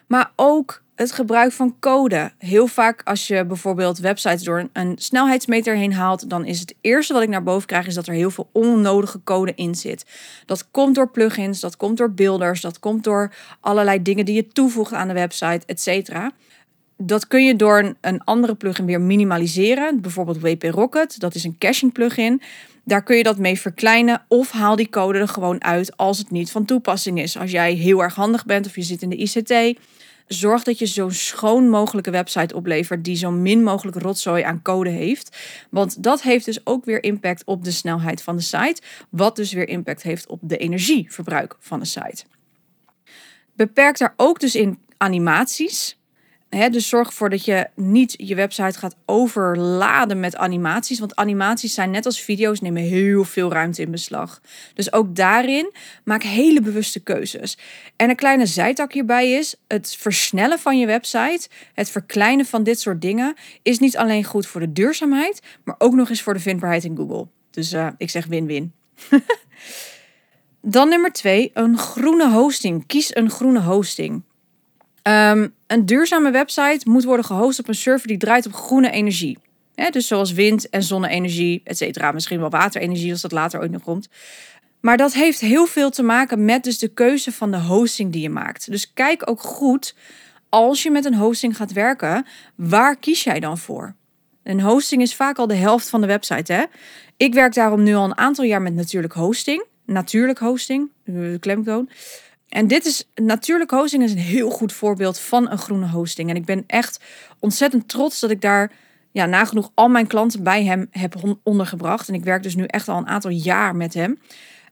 Maar 0.08 0.31
ook 0.36 0.84
het 1.00 1.12
gebruik 1.12 1.51
van 1.51 1.75
code. 1.79 2.32
Heel 2.38 2.68
vaak 2.68 3.01
als 3.03 3.27
je 3.27 3.46
bijvoorbeeld 3.46 3.98
websites 4.00 4.44
door 4.44 4.70
een 4.74 4.94
snelheidsmeter 4.96 5.75
heen 5.75 5.94
haalt, 5.94 6.29
dan 6.29 6.46
is 6.46 6.60
het 6.60 6.75
eerste 6.82 7.13
wat 7.13 7.22
ik 7.22 7.29
naar 7.29 7.44
boven 7.44 7.68
krijg 7.68 7.88
is 7.88 7.94
dat 7.94 8.08
er 8.08 8.13
heel 8.13 8.32
veel 8.32 8.50
onnodige 8.51 9.20
code 9.24 9.53
in 9.56 9.75
zit. 9.75 10.06
Dat 10.46 10.72
komt 10.72 10.96
door 10.96 11.10
plugins, 11.10 11.60
dat 11.60 11.77
komt 11.77 11.98
door 11.98 12.12
builders, 12.12 12.62
dat 12.62 12.79
komt 12.79 13.03
door 13.03 13.34
allerlei 13.60 14.01
dingen 14.01 14.25
die 14.25 14.36
je 14.36 14.48
toevoegt 14.48 14.94
aan 14.94 15.08
de 15.08 15.13
website, 15.13 15.62
etc. 15.65 16.15
Dat 16.98 17.27
kun 17.27 17.46
je 17.46 17.56
door 17.56 17.96
een 18.01 18.24
andere 18.24 18.56
plugin 18.56 18.86
weer 18.86 19.01
minimaliseren. 19.01 20.01
Bijvoorbeeld 20.01 20.41
WP 20.41 20.63
Rocket, 20.63 21.20
dat 21.20 21.36
is 21.36 21.44
een 21.44 21.58
caching 21.58 21.94
plugin. 21.94 22.41
Daar 22.84 23.03
kun 23.03 23.18
je 23.18 23.24
dat 23.24 23.38
mee 23.38 23.60
verkleinen 23.60 24.25
of 24.27 24.51
haal 24.51 24.75
die 24.75 24.89
code 24.89 25.20
er 25.20 25.27
gewoon 25.27 25.63
uit 25.63 25.98
als 25.98 26.18
het 26.18 26.32
niet 26.32 26.51
van 26.51 26.65
toepassing 26.65 27.22
is. 27.22 27.38
Als 27.38 27.51
jij 27.51 27.74
heel 27.74 28.03
erg 28.03 28.15
handig 28.15 28.46
bent 28.46 28.65
of 28.65 28.75
je 28.75 28.82
zit 28.82 29.01
in 29.01 29.10
de 29.10 29.15
ICT, 29.15 29.79
zorg 30.30 30.64
dat 30.64 30.80
je 30.80 30.86
zo 30.86 31.10
schoon 31.10 31.70
mogelijke 31.70 32.12
website 32.12 32.56
oplevert 32.56 33.04
die 33.04 33.16
zo 33.16 33.32
min 33.32 33.64
mogelijk 33.64 33.98
rotzooi 33.98 34.44
aan 34.44 34.62
code 34.62 34.90
heeft. 34.90 35.38
Want 35.70 36.04
dat 36.04 36.22
heeft 36.22 36.46
dus 36.46 36.66
ook 36.66 36.86
weer 36.86 37.04
impact 37.04 37.44
op 37.46 37.64
de 37.64 37.72
snelheid 37.72 38.22
van 38.22 38.36
de 38.36 38.42
site, 38.42 38.82
wat 39.10 39.36
dus 39.36 39.54
weer 39.54 39.68
impact 39.68 40.02
heeft 40.02 40.28
op 40.28 40.40
de 40.42 40.58
energieverbruik 40.58 41.56
van 41.60 41.80
de 41.80 41.86
site. 41.86 42.24
Beperk 43.56 43.98
daar 43.98 44.14
ook 44.18 44.40
dus 44.40 44.56
in 44.56 44.80
animaties 44.98 45.99
dus 46.50 46.89
zorg 46.89 47.08
ervoor 47.08 47.29
dat 47.29 47.46
je 47.46 47.68
niet 47.75 48.13
je 48.18 48.36
website 48.36 48.79
gaat 48.79 48.96
overladen 49.06 50.20
met 50.20 50.36
animaties. 50.36 51.00
Want 51.00 51.15
animaties 51.15 51.74
zijn 51.74 51.91
net 51.91 52.06
als 52.06 52.22
video's, 52.22 52.60
nemen 52.60 52.82
heel 52.82 53.24
veel 53.24 53.51
ruimte 53.51 53.82
in 53.82 53.91
beslag. 53.91 54.41
Dus 54.74 54.94
ook 54.94 55.15
daarin 55.15 55.74
maak 56.03 56.24
hele 56.24 56.62
bewuste 56.62 57.00
keuzes. 57.00 57.58
En 57.96 58.10
een 58.10 58.15
kleine 58.15 58.46
zijtak 58.46 58.94
hierbij 58.94 59.32
is: 59.32 59.56
het 59.68 59.96
versnellen 60.00 60.60
van 60.60 60.79
je 60.79 60.86
website, 60.86 61.48
het 61.74 61.89
verkleinen 61.89 62.46
van 62.46 62.63
dit 62.63 62.79
soort 62.79 63.01
dingen, 63.01 63.36
is 63.62 63.79
niet 63.79 63.98
alleen 63.98 64.24
goed 64.24 64.48
voor 64.48 64.62
de 64.62 64.72
duurzaamheid, 64.72 65.41
maar 65.63 65.75
ook 65.77 65.94
nog 65.94 66.10
eens 66.10 66.22
voor 66.22 66.34
de 66.34 66.39
vindbaarheid 66.39 66.84
in 66.84 66.96
Google. 66.96 67.27
Dus 67.51 67.74
uh, 67.74 67.88
ik 67.98 68.10
zeg 68.10 68.25
win-win. 68.25 68.74
Dan 70.62 70.89
nummer 70.89 71.12
twee, 71.12 71.51
een 71.53 71.77
groene 71.77 72.29
hosting. 72.29 72.86
Kies 72.88 73.15
een 73.15 73.29
groene 73.29 73.62
hosting. 73.62 74.24
Ehm, 75.01 75.48
een 75.68 75.86
duurzame 75.86 76.32
website 76.32 76.89
moet 76.89 77.03
worden 77.03 77.25
gehost 77.25 77.60
op 77.60 77.68
een 77.68 77.75
server 77.75 78.08
die 78.08 78.18
draait 78.18 78.46
op 78.46 78.53
groene 78.53 78.91
energie. 78.91 79.38
dus 79.89 80.08
zoals 80.08 80.32
wind- 80.32 80.70
en 80.70 80.84
zonne-energie, 80.84 81.62
et 81.63 81.77
cetera. 81.77 82.12
Misschien 82.12 82.39
wel 82.39 82.50
waterenergie 82.50 83.12
als 83.12 83.22
dat 83.22 83.32
later 83.32 83.60
ooit 83.60 83.72
nog 83.72 83.82
komt. 83.82 84.10
Maar 84.79 84.98
dat 84.98 85.13
heeft 85.13 85.39
heel 85.39 85.65
veel 85.65 85.89
te 85.89 86.03
maken 86.03 86.46
met 86.46 86.63
dus 86.63 86.77
de 86.77 86.88
keuze 86.88 87.32
van 87.32 87.51
de 87.51 87.60
hosting 87.60 88.12
die 88.12 88.22
je 88.22 88.29
maakt. 88.29 88.72
Dus 88.72 88.94
kijk 88.94 89.29
ook 89.29 89.41
goed, 89.41 89.96
als 90.50 90.84
je 90.84 90.91
met 90.91 91.06
een 91.06 91.15
hosting 91.15 91.56
gaat 91.56 91.74
werken, 91.74 92.25
waar 92.56 92.96
kies 92.96 93.24
jij 93.24 93.39
dan 93.39 93.58
voor? 93.58 93.96
Een 94.44 94.62
hosting 94.62 95.01
is 95.01 95.15
vaak 95.15 95.38
al 95.38 95.48
de 95.48 95.56
helft 95.56 95.89
van 95.89 96.01
de 96.01 96.08
website. 96.08 96.53
Hè? 96.53 96.63
Ik 97.18 97.34
werk 97.34 97.53
daarom 97.53 97.84
nu 97.84 97.96
al 97.96 98.03
een 98.03 98.18
aantal 98.18 98.46
jaar 98.46 98.62
met 98.62 98.74
natuurlijk 98.74 99.13
hosting. 99.13 99.65
Natuurlijk 99.86 100.39
hosting, 100.39 100.91
klemtoon. 101.39 101.89
En 102.50 102.68
dit 102.68 102.86
is 102.86 103.08
natuurlijk 103.15 103.72
hosting 103.72 104.03
is 104.03 104.12
een 104.12 104.18
heel 104.18 104.50
goed 104.50 104.74
voorbeeld 104.74 105.20
van 105.20 105.50
een 105.51 105.58
groene 105.58 105.88
hosting. 105.88 106.29
En 106.29 106.36
ik 106.36 106.46
ben 106.46 106.63
echt 106.68 107.00
ontzettend 107.39 107.88
trots 107.88 108.20
dat 108.20 108.29
ik 108.29 108.41
daar 108.41 108.72
ja, 109.12 109.25
nagenoeg 109.25 109.72
al 109.74 109.89
mijn 109.89 110.08
klanten 110.08 110.44
bij 110.44 110.63
hem 110.63 110.88
heb 110.91 111.38
ondergebracht. 111.44 112.08
En 112.08 112.13
ik 112.13 112.24
werk 112.24 112.44
dus 112.44 112.56
nu 112.56 112.63
echt 112.63 112.88
al 112.88 112.98
een 112.98 113.08
aantal 113.08 113.32
jaar 113.32 113.75
met 113.75 113.94
hem. 113.94 114.20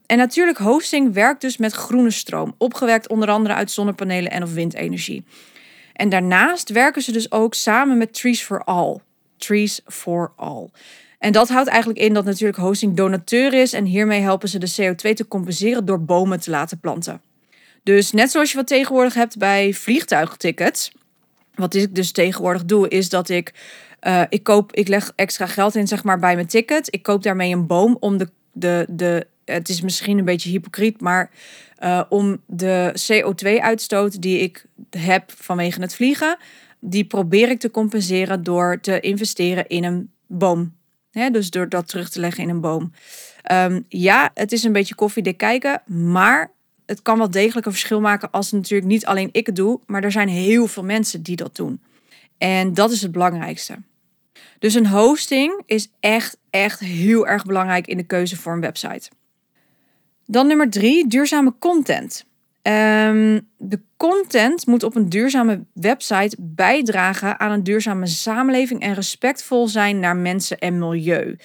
En 0.06 0.18
natuurlijk 0.18 0.58
hosting 0.58 1.14
werkt 1.14 1.42
dus 1.42 1.58
met 1.58 1.74
groene 1.74 2.12
stroom, 2.12 2.56
opgewekt 2.58 3.10
onder 3.10 3.30
andere 3.30 3.56
uit 3.56 3.72
zonnepanelen 3.72 4.32
en 4.32 4.44
of 4.44 4.54
windenergie. 4.54 5.24
En 5.94 6.10
daarnaast 6.10 6.70
werken 6.70 7.02
ze 7.02 7.12
dus 7.12 7.32
ook 7.32 7.54
samen 7.54 7.98
met 7.98 8.14
Trees 8.14 8.42
for 8.42 8.64
All. 8.64 8.98
Trees 9.38 9.82
for 9.86 10.32
All. 10.36 10.70
En 11.20 11.32
dat 11.32 11.50
houdt 11.50 11.70
eigenlijk 11.70 12.00
in 12.00 12.14
dat 12.14 12.26
natuurlijk 12.26 12.58
hosting 12.58 12.96
donateur 12.96 13.54
is 13.54 13.74
en 13.74 13.86
hiermee 13.86 14.22
helpen 14.22 14.50
ze 14.50 14.60
de 14.60 14.74
CO2 14.82 15.14
te 15.14 15.28
compenseren 15.28 15.86
door 15.86 16.02
bomen 16.02 16.40
te 16.40 16.50
laten 16.50 16.80
planten. 16.80 17.22
Dus 17.88 18.12
net 18.12 18.32
zoals 18.32 18.52
je 18.52 18.58
wat 18.58 18.68
tegenwoordig 18.68 19.14
hebt 19.14 19.38
bij 19.38 19.74
vliegtuigtickets. 19.74 20.92
Wat 21.56 21.74
ik 21.74 21.96
dus 21.96 22.12
tegenwoordig 22.12 22.66
doe, 22.66 22.88
is 22.88 23.10
dat 23.10 23.30
ik. 23.30 23.54
Uh, 24.02 24.22
ik, 24.30 24.44
koop, 24.44 24.74
ik 24.74 24.88
leg 24.88 25.12
extra 25.16 25.46
geld 25.46 25.76
in 25.76 25.88
zeg 25.88 26.04
maar, 26.04 26.20
bij 26.20 26.36
mijn 26.36 26.48
ticket. 26.48 26.94
Ik 26.94 27.04
koop 27.04 27.24
daarmee 27.24 27.54
een 27.54 27.68
boom 27.68 27.98
om 28.00 28.18
de, 28.18 28.30
de, 28.52 28.86
de. 28.90 29.28
Het 29.46 29.70
is 29.70 29.82
misschien 29.82 30.18
een 30.18 30.26
beetje 30.26 30.50
hypocriet, 30.50 31.02
maar 31.02 31.30
uh, 31.84 32.04
om 32.10 32.42
de 32.46 32.94
CO2-uitstoot 33.12 34.22
die 34.22 34.40
ik 34.40 34.66
heb 34.90 35.32
vanwege 35.38 35.82
het 35.82 35.96
vliegen, 35.96 36.38
die 36.80 37.06
probeer 37.06 37.50
ik 37.50 37.60
te 37.60 37.72
compenseren 37.72 38.44
door 38.44 38.80
te 38.82 39.00
investeren 39.00 39.68
in 39.68 39.84
een 39.84 40.12
boom. 40.26 40.76
Dus 41.32 41.50
door 41.50 41.70
dat 41.70 41.88
terug 41.88 42.10
te 42.10 42.20
leggen 42.20 42.44
in 42.44 42.50
een 42.50 42.62
boom. 42.62 42.92
Um, 43.52 43.86
ja, 43.90 44.32
het 44.34 44.52
is 44.52 44.64
een 44.64 44.72
beetje 44.72 44.96
koffiedik 44.96 45.38
kijken, 45.38 45.82
maar 45.86 46.56
het 46.88 47.02
kan 47.02 47.18
wel 47.18 47.32
degelijk 47.32 47.66
een 47.66 47.72
verschil 47.72 48.02
maken 48.02 48.32
als 48.32 48.52
natuurlijk 48.52 48.90
niet 48.90 49.06
alleen 49.06 49.30
ik 49.32 49.46
het 49.46 49.56
doe, 49.56 49.80
maar 49.86 50.04
er 50.04 50.12
zijn 50.12 50.28
heel 50.28 50.68
veel 50.68 50.84
mensen 50.84 51.22
die 51.24 51.36
dat 51.36 51.56
doen. 51.56 51.82
En 52.38 52.74
dat 52.74 52.92
is 52.92 53.02
het 53.02 53.12
belangrijkste. 53.12 53.78
Dus 54.60 54.74
een 54.74 54.88
hosting 54.88 55.62
is 55.66 55.90
echt, 56.00 56.38
echt 56.50 56.80
heel 56.80 57.28
erg 57.28 57.46
belangrijk 57.46 57.88
in 57.88 57.98
de 57.98 58.04
keuze 58.04 58.38
voor 58.38 58.54
een 58.54 58.62
website. 58.62 59.10
Dan 60.26 60.48
nummer 60.48 60.70
drie, 60.70 61.08
duurzame 61.08 61.54
content. 61.60 62.26
Um, 62.62 63.48
de 63.58 63.80
content 63.98 64.66
moet 64.66 64.84
op 64.84 64.96
een 64.96 65.10
duurzame 65.10 65.64
website 65.74 66.36
bijdragen 66.40 67.40
aan 67.40 67.52
een 67.52 67.64
duurzame 67.64 68.06
samenleving 68.06 68.82
en 68.82 68.94
respectvol 68.94 69.68
zijn 69.68 70.00
naar 70.00 70.16
mensen 70.16 70.60
en 70.60 70.80
milieu 70.80 71.38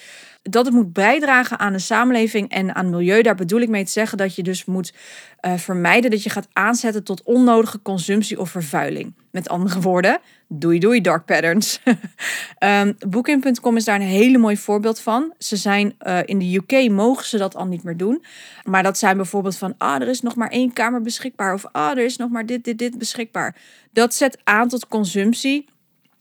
dat 0.43 0.65
het 0.65 0.75
moet 0.75 0.93
bijdragen 0.93 1.59
aan 1.59 1.73
de 1.73 1.79
samenleving 1.79 2.51
en 2.51 2.75
aan 2.75 2.91
milieu. 2.91 3.23
Daar 3.23 3.35
bedoel 3.35 3.61
ik 3.61 3.69
mee 3.69 3.85
te 3.85 3.91
zeggen 3.91 4.19
dat 4.19 4.35
je 4.37 4.43
dus 4.43 4.65
moet 4.65 4.95
uh, 5.41 5.57
vermijden 5.57 6.11
dat 6.11 6.23
je 6.23 6.31
gaat 6.31 6.49
aanzetten 6.53 7.05
tot 7.05 7.23
onnodige 7.23 7.83
consumptie 7.83 8.41
of 8.41 8.51
vervuiling. 8.51 9.15
Met 9.31 9.49
andere 9.49 9.81
woorden, 9.81 10.21
doei 10.49 10.79
doei 10.79 11.01
dark 11.01 11.25
patterns. 11.25 11.81
um, 12.59 12.97
Booking.com 13.09 13.77
is 13.77 13.85
daar 13.85 14.01
een 14.01 14.07
hele 14.07 14.39
mooi 14.39 14.57
voorbeeld 14.57 15.01
van. 15.01 15.35
Ze 15.39 15.57
zijn 15.57 15.95
uh, 16.07 16.19
in 16.25 16.39
de 16.39 16.55
UK 16.55 16.91
mogen 16.91 17.25
ze 17.25 17.39
dat 17.39 17.57
al 17.57 17.67
niet 17.67 17.83
meer 17.83 17.97
doen. 17.97 18.25
Maar 18.65 18.83
dat 18.83 18.99
zijn 18.99 19.17
bijvoorbeeld 19.17 19.57
van, 19.57 19.75
ah, 19.79 20.01
er 20.01 20.09
is 20.09 20.21
nog 20.21 20.37
maar 20.37 20.51
één 20.51 20.73
kamer 20.73 21.03
beschikbaar. 21.03 21.55
Of 21.55 21.65
ah, 21.73 21.91
er 21.91 22.05
is 22.05 22.17
nog 22.17 22.31
maar 22.31 22.47
dit, 22.47 22.65
dit, 22.65 22.79
dit 22.79 22.99
beschikbaar. 22.99 23.57
Dat 23.93 24.15
zet 24.15 24.39
aan 24.45 24.69
tot 24.69 24.89
consumptie 24.89 25.69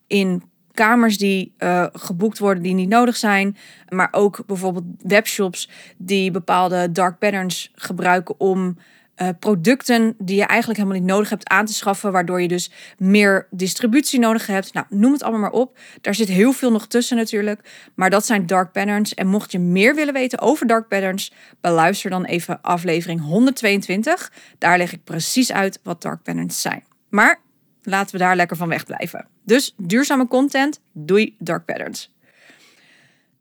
in 0.08 0.44
kamers 0.74 1.18
die 1.18 1.54
uh, 1.60 1.86
geboekt 1.94 2.40
worden 2.40 2.64
die 2.64 2.74
niet 2.74 2.90
nodig 2.90 3.16
zijn. 3.16 3.58
Maar 3.90 4.08
ook 4.12 4.44
bijvoorbeeld 4.46 4.86
webshops 5.00 5.70
die 5.98 6.32
bepaalde 6.32 6.92
dark 6.92 7.20
patterns 7.20 7.72
gebruiken 7.76 8.40
om 8.40 8.78
uh, 9.22 9.30
producten 9.40 10.16
die 10.18 10.36
je 10.36 10.46
eigenlijk 10.46 10.80
helemaal 10.80 11.02
niet 11.02 11.10
nodig 11.10 11.30
hebt 11.30 11.50
aan 11.50 11.66
te 11.66 11.74
schaffen, 11.74 12.12
waardoor 12.12 12.42
je 12.42 12.48
dus 12.48 12.72
meer 12.98 13.48
distributie 13.50 14.20
nodig 14.20 14.48
hebt. 14.48 14.74
Nou, 14.74 14.86
noem 14.90 15.12
het 15.12 15.24
allemaal 15.24 15.42
maar 15.42 15.52
op. 15.52 15.78
Daar 16.02 16.16
zit 16.16 16.28
heel 16.28 16.52
veel 16.52 16.72
nog 16.72 16.88
tussen 16.88 17.18
natuurlijk, 17.18 17.90
maar 17.96 18.10
dat 18.10 18.26
zijn 18.26 18.46
dark 18.46 18.72
patterns. 18.72 19.14
En 19.14 19.28
mocht 19.28 19.52
je 19.52 19.60
meer 19.60 19.96
willen 19.96 20.14
weten 20.14 20.40
over 20.40 20.68
dark 20.68 20.88
patterns, 20.88 21.34
beluister 21.62 22.10
dan 22.10 22.26
even 22.26 22.62
aflevering 22.62 23.22
122. 23.22 24.32
Daar 24.58 24.78
leg 24.78 24.94
ik 24.94 25.04
precies 25.04 25.52
uit 25.52 25.80
wat 25.84 26.02
dark 26.02 26.24
patterns 26.24 26.62
zijn. 26.62 26.84
Maar 27.10 27.40
laten 27.84 28.12
we 28.12 28.18
daar 28.18 28.36
lekker 28.36 28.58
van 28.58 28.70
wegblijven. 28.70 29.28
Dus 29.44 29.74
duurzame 29.78 30.28
content, 30.28 30.80
doei 30.92 31.36
dark 31.40 31.66
patterns. 31.66 32.12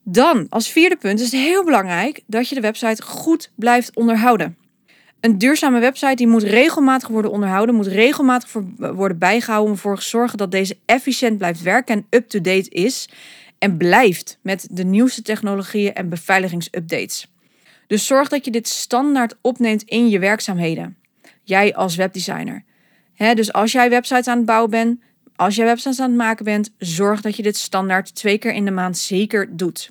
Dan, 0.03 0.47
als 0.49 0.69
vierde 0.69 0.97
punt, 0.97 1.21
is 1.21 1.33
het 1.33 1.41
heel 1.41 1.65
belangrijk 1.65 2.23
dat 2.27 2.49
je 2.49 2.55
de 2.55 2.61
website 2.61 3.03
goed 3.03 3.53
blijft 3.55 3.97
onderhouden. 3.97 4.57
Een 5.21 5.39
duurzame 5.39 5.81
website 5.81 6.15
die 6.15 6.27
moet 6.27 6.43
regelmatig 6.43 7.09
worden 7.09 7.31
onderhouden, 7.31 7.75
moet 7.75 7.87
regelmatig 7.87 8.53
worden 8.77 9.19
bijgehouden 9.19 9.71
om 9.71 9.77
ervoor 9.77 9.97
te 9.97 10.05
zorgen 10.05 10.39
dat 10.39 10.51
deze 10.51 10.77
efficiënt 10.87 11.39
blijft 11.39 11.63
werken 11.63 11.95
en 11.95 12.07
up-to-date 12.11 12.71
is 12.71 13.09
en 13.59 13.77
blijft 13.77 14.39
met 14.43 14.69
de 14.71 14.85
nieuwste 14.85 15.23
technologieën 15.23 15.95
en 15.95 16.09
beveiligingsupdates. 16.09 17.33
Dus 17.87 18.07
zorg 18.07 18.29
dat 18.29 18.45
je 18.45 18.51
dit 18.51 18.69
standaard 18.69 19.37
opneemt 19.41 19.83
in 19.83 20.09
je 20.09 20.19
werkzaamheden. 20.19 20.97
Jij 21.43 21.75
als 21.75 21.97
webdesigner. 21.97 22.65
Dus 23.35 23.53
als 23.53 23.73
jij 23.73 23.91
websites 23.91 24.27
aan 24.27 24.37
het 24.37 24.47
bouwen 24.47 24.71
bent, 24.71 25.01
als 25.37 25.55
jij 25.55 25.65
websites 25.65 26.01
aan 26.01 26.09
het 26.09 26.19
maken 26.19 26.45
bent, 26.45 26.71
zorg 26.79 27.21
dat 27.21 27.37
je 27.37 27.43
dit 27.43 27.57
standaard 27.57 28.15
twee 28.15 28.39
keer 28.39 28.53
in 28.53 28.65
de 28.65 28.71
maand 28.71 28.99
zeker 28.99 29.57
doet. 29.57 29.91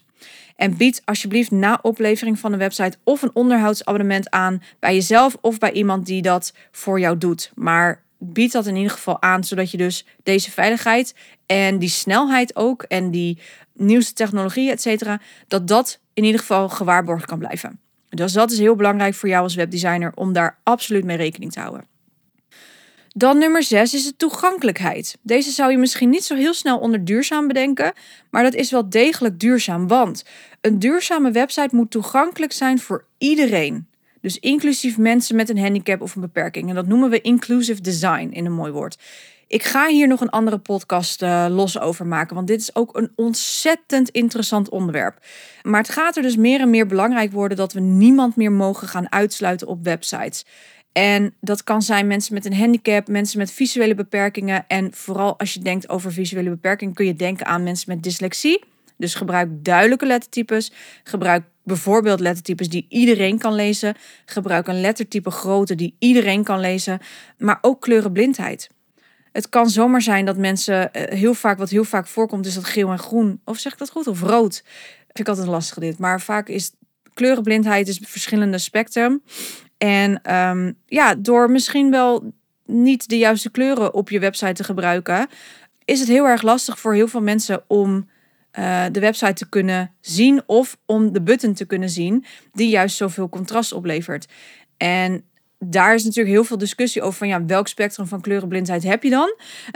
En 0.55 0.77
bied 0.77 1.01
alsjeblieft 1.05 1.51
na 1.51 1.79
oplevering 1.81 2.39
van 2.39 2.53
een 2.53 2.59
website 2.59 2.97
of 3.03 3.21
een 3.21 3.35
onderhoudsabonnement 3.35 4.29
aan 4.29 4.61
bij 4.79 4.93
jezelf 4.93 5.37
of 5.41 5.57
bij 5.57 5.71
iemand 5.71 6.05
die 6.05 6.21
dat 6.21 6.53
voor 6.71 6.99
jou 6.99 7.17
doet. 7.17 7.51
Maar 7.55 8.03
bied 8.17 8.51
dat 8.51 8.65
in 8.65 8.75
ieder 8.75 8.91
geval 8.91 9.21
aan, 9.21 9.43
zodat 9.43 9.71
je 9.71 9.77
dus 9.77 10.05
deze 10.23 10.51
veiligheid 10.51 11.15
en 11.45 11.79
die 11.79 11.89
snelheid 11.89 12.55
ook 12.55 12.83
en 12.83 13.11
die 13.11 13.39
nieuwste 13.73 14.13
technologie, 14.13 14.71
et 14.71 14.81
cetera, 14.81 15.21
dat 15.47 15.67
dat 15.67 15.99
in 16.13 16.23
ieder 16.23 16.39
geval 16.39 16.69
gewaarborgd 16.69 17.25
kan 17.25 17.39
blijven. 17.39 17.79
Dus 18.09 18.33
dat 18.33 18.51
is 18.51 18.59
heel 18.59 18.75
belangrijk 18.75 19.13
voor 19.13 19.29
jou 19.29 19.43
als 19.43 19.55
webdesigner 19.55 20.11
om 20.15 20.33
daar 20.33 20.59
absoluut 20.63 21.03
mee 21.03 21.17
rekening 21.17 21.51
te 21.51 21.59
houden. 21.59 21.87
Dan 23.19 23.37
nummer 23.37 23.63
6 23.63 23.93
is 23.93 24.03
de 24.03 24.15
toegankelijkheid. 24.15 25.17
Deze 25.21 25.51
zou 25.51 25.71
je 25.71 25.77
misschien 25.77 26.09
niet 26.09 26.23
zo 26.23 26.35
heel 26.35 26.53
snel 26.53 26.79
onder 26.79 27.05
duurzaam 27.05 27.47
bedenken, 27.47 27.93
maar 28.29 28.43
dat 28.43 28.53
is 28.53 28.71
wel 28.71 28.89
degelijk 28.89 29.39
duurzaam, 29.39 29.87
want 29.87 30.25
een 30.61 30.79
duurzame 30.79 31.31
website 31.31 31.75
moet 31.75 31.91
toegankelijk 31.91 32.51
zijn 32.51 32.79
voor 32.79 33.05
iedereen. 33.17 33.87
Dus 34.21 34.37
inclusief 34.37 34.97
mensen 34.97 35.35
met 35.35 35.49
een 35.49 35.59
handicap 35.59 36.01
of 36.01 36.15
een 36.15 36.21
beperking. 36.21 36.69
En 36.69 36.75
dat 36.75 36.87
noemen 36.87 37.09
we 37.09 37.21
inclusive 37.21 37.81
design 37.81 38.29
in 38.31 38.45
een 38.45 38.53
mooi 38.53 38.71
woord. 38.71 38.97
Ik 39.47 39.63
ga 39.63 39.87
hier 39.87 40.07
nog 40.07 40.21
een 40.21 40.29
andere 40.29 40.57
podcast 40.57 41.21
uh, 41.21 41.45
los 41.49 41.79
over 41.79 42.07
maken, 42.07 42.35
want 42.35 42.47
dit 42.47 42.61
is 42.61 42.75
ook 42.75 42.97
een 42.97 43.11
ontzettend 43.15 44.09
interessant 44.09 44.69
onderwerp. 44.69 45.25
Maar 45.63 45.81
het 45.81 45.89
gaat 45.89 46.15
er 46.15 46.21
dus 46.21 46.35
meer 46.35 46.59
en 46.59 46.69
meer 46.69 46.87
belangrijk 46.87 47.31
worden 47.31 47.57
dat 47.57 47.73
we 47.73 47.79
niemand 47.79 48.35
meer 48.35 48.51
mogen 48.51 48.87
gaan 48.87 49.11
uitsluiten 49.11 49.67
op 49.67 49.83
websites. 49.83 50.45
En 50.99 51.33
dat 51.41 51.63
kan 51.63 51.81
zijn 51.81 52.07
mensen 52.07 52.33
met 52.33 52.45
een 52.45 52.55
handicap, 52.55 53.07
mensen 53.07 53.37
met 53.37 53.51
visuele 53.51 53.95
beperkingen. 53.95 54.65
En 54.67 54.93
vooral 54.93 55.39
als 55.39 55.53
je 55.53 55.59
denkt 55.59 55.89
over 55.89 56.11
visuele 56.11 56.49
beperkingen, 56.49 56.93
kun 56.93 57.05
je 57.05 57.15
denken 57.15 57.45
aan 57.45 57.63
mensen 57.63 57.93
met 57.93 58.03
dyslexie. 58.03 58.63
Dus 58.97 59.15
gebruik 59.15 59.49
duidelijke 59.51 60.05
lettertypes. 60.05 60.71
Gebruik 61.03 61.43
bijvoorbeeld 61.63 62.19
lettertypes 62.19 62.69
die 62.69 62.85
iedereen 62.89 63.37
kan 63.37 63.53
lezen. 63.53 63.95
Gebruik 64.25 64.67
een 64.67 64.81
lettertype 64.81 65.31
grootte 65.31 65.75
die 65.75 65.95
iedereen 65.99 66.43
kan 66.43 66.59
lezen. 66.59 66.99
Maar 67.37 67.57
ook 67.61 67.81
kleurenblindheid. 67.81 68.69
Het 69.31 69.49
kan 69.49 69.69
zomaar 69.69 70.01
zijn 70.01 70.25
dat 70.25 70.37
mensen 70.37 70.93
eh, 70.93 71.17
heel 71.17 71.33
vaak, 71.33 71.57
wat 71.57 71.69
heel 71.69 71.83
vaak 71.83 72.07
voorkomt, 72.07 72.45
is 72.45 72.53
dat 72.53 72.65
geel 72.65 72.89
en 72.91 72.99
groen. 72.99 73.41
Of 73.45 73.57
zeg 73.57 73.73
ik 73.73 73.79
dat 73.79 73.89
goed? 73.89 74.07
Of 74.07 74.21
rood. 74.21 74.63
Vind 75.05 75.19
ik 75.19 75.27
altijd 75.27 75.47
lastig 75.47 75.77
dit. 75.77 75.97
Maar 75.97 76.21
vaak 76.21 76.47
is 76.47 76.71
kleurenblindheid 77.13 77.87
is 77.87 77.99
verschillende 78.03 78.57
spectrum. 78.57 79.21
En 79.79 80.21
ehm, 80.21 80.71
ja, 80.85 81.15
door 81.15 81.51
misschien 81.51 81.91
wel 81.91 82.33
niet 82.65 83.09
de 83.09 83.17
juiste 83.17 83.51
kleuren 83.51 83.93
op 83.93 84.09
je 84.09 84.19
website 84.19 84.53
te 84.53 84.63
gebruiken, 84.63 85.27
is 85.85 85.99
het 85.99 86.09
heel 86.09 86.25
erg 86.25 86.41
lastig 86.41 86.79
voor 86.79 86.93
heel 86.93 87.07
veel 87.07 87.21
mensen 87.21 87.63
om 87.67 88.09
uh, 88.59 88.85
de 88.91 88.99
website 88.99 89.33
te 89.33 89.49
kunnen 89.49 89.91
zien 90.01 90.41
of 90.45 90.77
om 90.85 91.11
de 91.13 91.21
button 91.21 91.53
te 91.53 91.65
kunnen 91.65 91.89
zien 91.89 92.25
die 92.51 92.69
juist 92.69 92.97
zoveel 92.97 93.29
contrast 93.29 93.73
oplevert. 93.73 94.27
En 94.77 95.23
daar 95.59 95.93
is 95.93 96.03
natuurlijk 96.03 96.35
heel 96.35 96.43
veel 96.43 96.57
discussie 96.57 97.01
over 97.01 97.17
van 97.17 97.27
ja, 97.27 97.45
welk 97.45 97.67
spectrum 97.67 98.07
van 98.07 98.21
kleurenblindheid 98.21 98.83
heb 98.83 99.03
je 99.03 99.09
dan? 99.09 99.35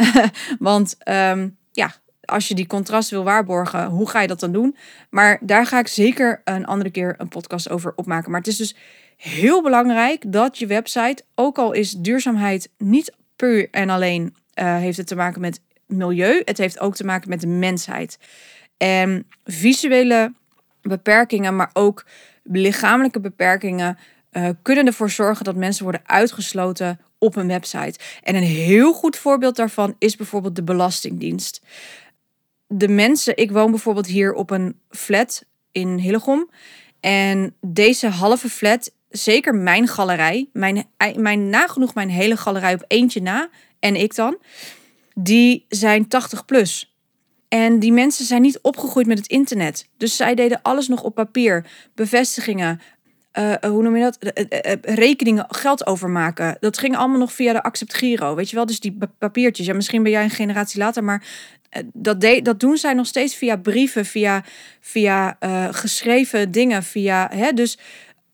Want 0.60 0.96
um, 1.10 1.58
ja, 1.72 1.96
als 2.26 2.48
je 2.48 2.56
die 2.56 2.68
contrast 2.68 3.10
wil 3.10 3.24
waarborgen, 3.24 3.86
hoe 3.86 4.10
ga 4.10 4.22
je 4.22 4.28
dat 4.28 4.40
dan 4.40 4.52
doen? 4.52 4.76
Maar 5.10 5.40
daar 5.42 5.66
ga 5.66 5.80
ik 5.80 5.88
zeker 5.88 6.42
een 6.44 6.66
andere 6.66 6.90
keer 6.90 7.16
een 7.18 7.28
podcast 7.28 7.70
over 7.70 7.94
opmaken. 7.96 8.32
Maar 8.32 8.40
het 8.40 8.50
is 8.50 8.58
dus 8.58 8.76
heel 9.18 9.62
belangrijk 9.62 10.32
dat 10.32 10.58
je 10.58 10.68
website, 10.68 11.24
ook 11.36 11.58
al 11.58 11.72
is 11.72 11.92
duurzaamheid 11.92 12.70
niet 12.78 13.16
puur 13.36 13.68
en 13.72 13.90
alleen 13.90 14.36
uh, 14.56 14.78
heeft 14.78 14.98
het 14.98 15.08
te 15.08 15.16
maken 15.16 15.42
met 15.42 15.62
milieu, 15.86 16.42
het 16.46 16.58
heeft 16.58 16.80
ook 16.80 16.96
te 16.96 17.06
maken 17.06 17.30
met 17.30 17.42
de 17.42 17.48
mensheid. 17.48 18.18
En 18.78 19.28
visuele 19.46 20.34
beperkingen, 20.82 21.56
maar 21.56 21.70
ook 21.74 22.06
lichamelijke 22.44 23.20
beperkingen 23.20 23.98
uh, 24.32 24.50
kunnen 24.62 24.86
ervoor 24.86 25.10
zorgen 25.10 25.46
dat 25.46 25.56
mensen 25.56 25.84
worden 25.84 26.02
uitgesloten 26.06 27.00
op 27.18 27.36
een 27.36 27.48
website. 27.48 28.00
En 28.24 28.36
een 28.36 28.44
heel 28.44 28.94
goed 28.94 29.18
voorbeeld 29.18 29.56
daarvan 29.56 29.96
is 30.00 30.16
bijvoorbeeld 30.16 30.56
de 30.56 30.64
Belastingdienst. 30.64 31.62
De 32.76 32.88
mensen, 32.88 33.38
ik 33.38 33.52
woon 33.52 33.72
bijvoorbeeld 33.72 34.08
hier 34.08 34.34
op 34.34 34.50
een 34.50 34.80
flat 34.90 35.46
in 35.72 35.98
Hillegom. 35.98 36.50
En 37.00 37.56
deze 37.62 38.08
halve 38.08 38.50
flat 38.50 38.92
zeker 39.10 39.56
mijn 39.56 39.88
galerij, 39.88 40.50
mijn, 40.54 40.86
mijn 41.16 41.50
nagenoeg 41.50 41.94
mijn 41.94 42.10
hele 42.10 42.38
galerij 42.38 42.74
op 42.74 42.86
eentje 42.88 43.22
na, 43.22 43.50
en 43.80 43.96
ik 43.96 44.16
dan, 44.16 44.38
die 45.14 45.66
zijn 45.70 46.08
80 46.08 46.46
plus. 46.46 46.96
En 47.48 47.80
die 47.80 47.92
mensen 47.92 48.26
zijn 48.26 48.42
niet 48.42 48.60
opgegroeid 48.62 49.08
met 49.08 49.18
het 49.18 49.28
internet. 49.28 49.88
Dus 49.98 50.16
zij 50.16 50.36
deden 50.36 50.62
alles 50.62 50.88
nog 50.88 51.04
op 51.04 51.16
papier. 51.16 51.66
Bevestigingen, 51.96 52.82
uh, 53.40 53.54
hoe 53.62 53.84
noem 53.84 53.96
je 53.96 54.04
dat? 54.04 54.18
Uh, 54.22 54.74
rekeningen, 54.82 55.46
geld 55.48 55.86
overmaken. 55.86 56.58
Dat 56.60 56.78
ging 56.78 56.98
allemaal 56.98 57.20
nog 57.20 57.34
via 57.34 57.54
de 57.54 57.64
Accept 57.64 57.94
Giro. 57.94 58.36
Weet 58.36 58.50
je 58.50 58.56
wel, 58.56 58.66
dus 58.66 58.80
die 58.80 58.98
papiertjes. 59.18 59.66
Ja, 59.66 59.74
misschien 59.74 60.04
ben 60.04 60.12
jij 60.12 60.24
een 60.24 60.30
generatie 60.30 60.80
later, 60.80 61.04
maar 61.04 61.24
dat, 61.94 62.22
de, 62.22 62.42
dat 62.42 62.60
doen 62.60 62.78
zij 62.78 62.94
nog 62.94 63.06
steeds 63.06 63.36
via 63.36 63.56
brieven, 63.58 64.06
via, 64.06 64.44
via 64.80 65.38
geschreven 65.72 66.52
dingen. 66.52 66.84
Via, 66.84 67.30
hè, 67.34 67.52
dus 67.52 67.78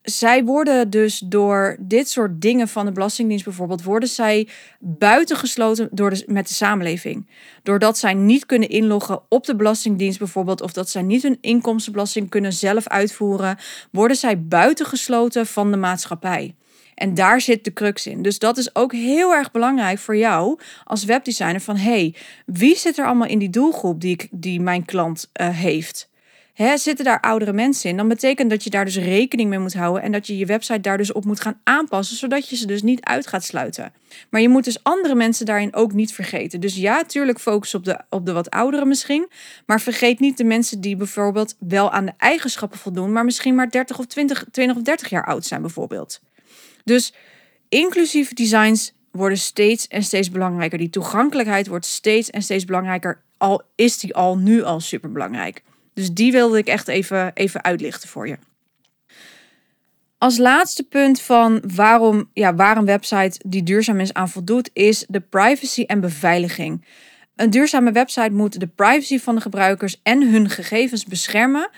zij 0.02 0.44
worden 0.44 0.90
dus 0.90 1.20
door 1.20 1.78
dit 1.80 2.10
soort 2.10 2.42
dingen 2.42 2.68
van 2.68 2.86
de 2.86 2.92
Belastingdienst 2.92 3.46
bijvoorbeeld, 3.46 3.84
worden 3.84 4.10
zij 4.10 4.48
buitengesloten 4.80 5.90
door 5.92 6.10
de, 6.10 6.24
met 6.28 6.48
de 6.48 6.54
samenleving. 6.54 7.30
Doordat 7.64 7.98
zij 7.98 8.14
niet 8.14 8.46
kunnen 8.46 8.70
inloggen 8.70 9.22
op 9.30 9.46
de 9.46 9.56
Belastingdienst 9.56 10.20
bijvoorbeeld, 10.20 10.62
of 10.62 10.74
dat 10.74 10.90
zij 10.90 11.02
niet 11.02 11.24
hun 11.24 11.38
inkomstenbelasting 11.42 12.30
kunnen 12.30 12.54
zelf 12.54 12.88
uitvoeren, 12.88 13.58
worden 13.92 14.18
zij 14.18 14.42
buitengesloten 14.42 15.48
van 15.48 15.72
de 15.72 15.78
maatschappij. 15.78 16.56
En 17.00 17.14
daar 17.14 17.42
zit 17.42 17.64
de 17.64 17.74
crux 17.74 18.08
in. 18.08 18.22
Dus 18.22 18.40
dat 18.40 18.58
is 18.58 18.76
ook 18.76 18.94
heel 18.94 19.34
erg 19.34 19.52
belangrijk 19.52 20.00
voor 20.00 20.18
jou 20.18 20.60
als 20.84 21.06
webdesigner. 21.06 21.62
Van 21.62 21.76
hey, 21.76 22.16
wie 22.46 22.76
zit 22.76 22.98
er 22.98 23.06
allemaal 23.06 23.28
in 23.28 23.40
die 23.40 23.50
doelgroep 23.50 24.02
die, 24.02 24.14
ik, 24.14 24.28
die 24.32 24.62
mijn 24.62 24.86
klant 24.86 25.30
uh, 25.34 25.50
heeft? 25.50 26.10
Hè, 26.54 26.78
zitten 26.78 27.06
daar 27.06 27.20
oudere 27.20 27.54
mensen 27.54 27.90
in, 27.90 27.98
dan 27.98 28.08
betekent 28.08 28.50
dat 28.50 28.64
je 28.64 28.70
daar 28.70 28.86
dus 28.86 28.98
rekening 28.98 29.50
mee 29.50 29.60
moet 29.60 29.74
houden 29.74 30.04
en 30.04 30.12
dat 30.12 30.28
je 30.28 30.38
je 30.38 30.46
website 30.46 30.80
daar 30.80 30.98
dus 30.98 31.12
op 31.12 31.26
moet 31.26 31.42
gaan 31.42 31.60
aanpassen, 31.64 32.18
zodat 32.18 32.50
je 32.50 32.56
ze 32.56 32.68
dus 32.68 32.82
niet 32.82 33.04
uit 33.04 33.28
gaat 33.28 33.44
sluiten. 33.44 33.94
Maar 34.30 34.42
je 34.42 34.50
moet 34.50 34.64
dus 34.64 34.84
andere 34.84 35.16
mensen 35.16 35.46
daarin 35.46 35.76
ook 35.76 35.94
niet 35.94 36.14
vergeten. 36.14 36.60
Dus 36.60 36.76
ja, 36.76 37.04
tuurlijk 37.04 37.40
focus 37.40 37.76
op 37.76 37.86
de, 37.86 38.00
op 38.10 38.26
de 38.26 38.32
wat 38.32 38.50
ouderen 38.50 38.88
misschien, 38.88 39.28
maar 39.66 39.82
vergeet 39.82 40.20
niet 40.20 40.38
de 40.38 40.44
mensen 40.44 40.82
die 40.82 40.96
bijvoorbeeld 40.96 41.56
wel 41.60 41.92
aan 41.92 42.06
de 42.06 42.14
eigenschappen 42.18 42.80
voldoen, 42.80 43.12
maar 43.12 43.26
misschien 43.26 43.56
maar 43.56 43.70
30 43.70 44.00
of 44.00 44.06
20, 44.06 44.46
20 44.52 44.78
of 44.78 44.84
30 44.84 45.10
jaar 45.10 45.26
oud 45.26 45.46
zijn 45.46 45.62
bijvoorbeeld. 45.62 46.22
Dus 46.90 47.14
inclusieve 47.68 48.34
designs 48.34 48.94
worden 49.12 49.38
steeds 49.38 49.88
en 49.88 50.04
steeds 50.04 50.30
belangrijker. 50.30 50.78
Die 50.78 50.90
toegankelijkheid 50.90 51.68
wordt 51.68 51.86
steeds 51.86 52.30
en 52.30 52.42
steeds 52.42 52.66
belangrijker. 52.66 53.22
Al 53.38 53.62
is 53.76 53.98
die 53.98 54.16
al 54.16 54.38
nu 54.38 54.64
al 54.64 54.80
super 54.80 55.12
belangrijk. 55.12 55.64
Dus 55.94 56.12
die 56.12 56.32
wilde 56.32 56.58
ik 56.58 56.68
echt 56.68 56.88
even, 56.88 57.32
even 57.34 57.64
uitlichten 57.64 58.10
voor 58.10 58.28
je. 58.28 58.38
Als 60.18 60.38
laatste 60.38 60.84
punt 60.84 61.22
van 61.22 61.64
waarom, 61.76 62.30
ja, 62.34 62.56
waar 62.56 62.78
een 62.78 62.86
website 62.86 63.40
die 63.46 63.64
duurzaam 63.64 64.00
is 64.00 64.14
aan 64.14 64.30
voldoet, 64.30 64.70
is 64.74 65.06
de 65.08 65.20
privacy 65.20 65.84
en 65.84 66.00
beveiliging. 66.00 66.86
Een 67.36 67.50
duurzame 67.50 67.92
website 67.92 68.32
moet 68.32 68.60
de 68.60 68.68
privacy 68.68 69.20
van 69.20 69.36
de 69.36 69.42
gebruikers 69.42 70.00
en 70.04 70.32
hun 70.32 70.50
gegevens 70.50 71.06
beschermen 71.06 71.70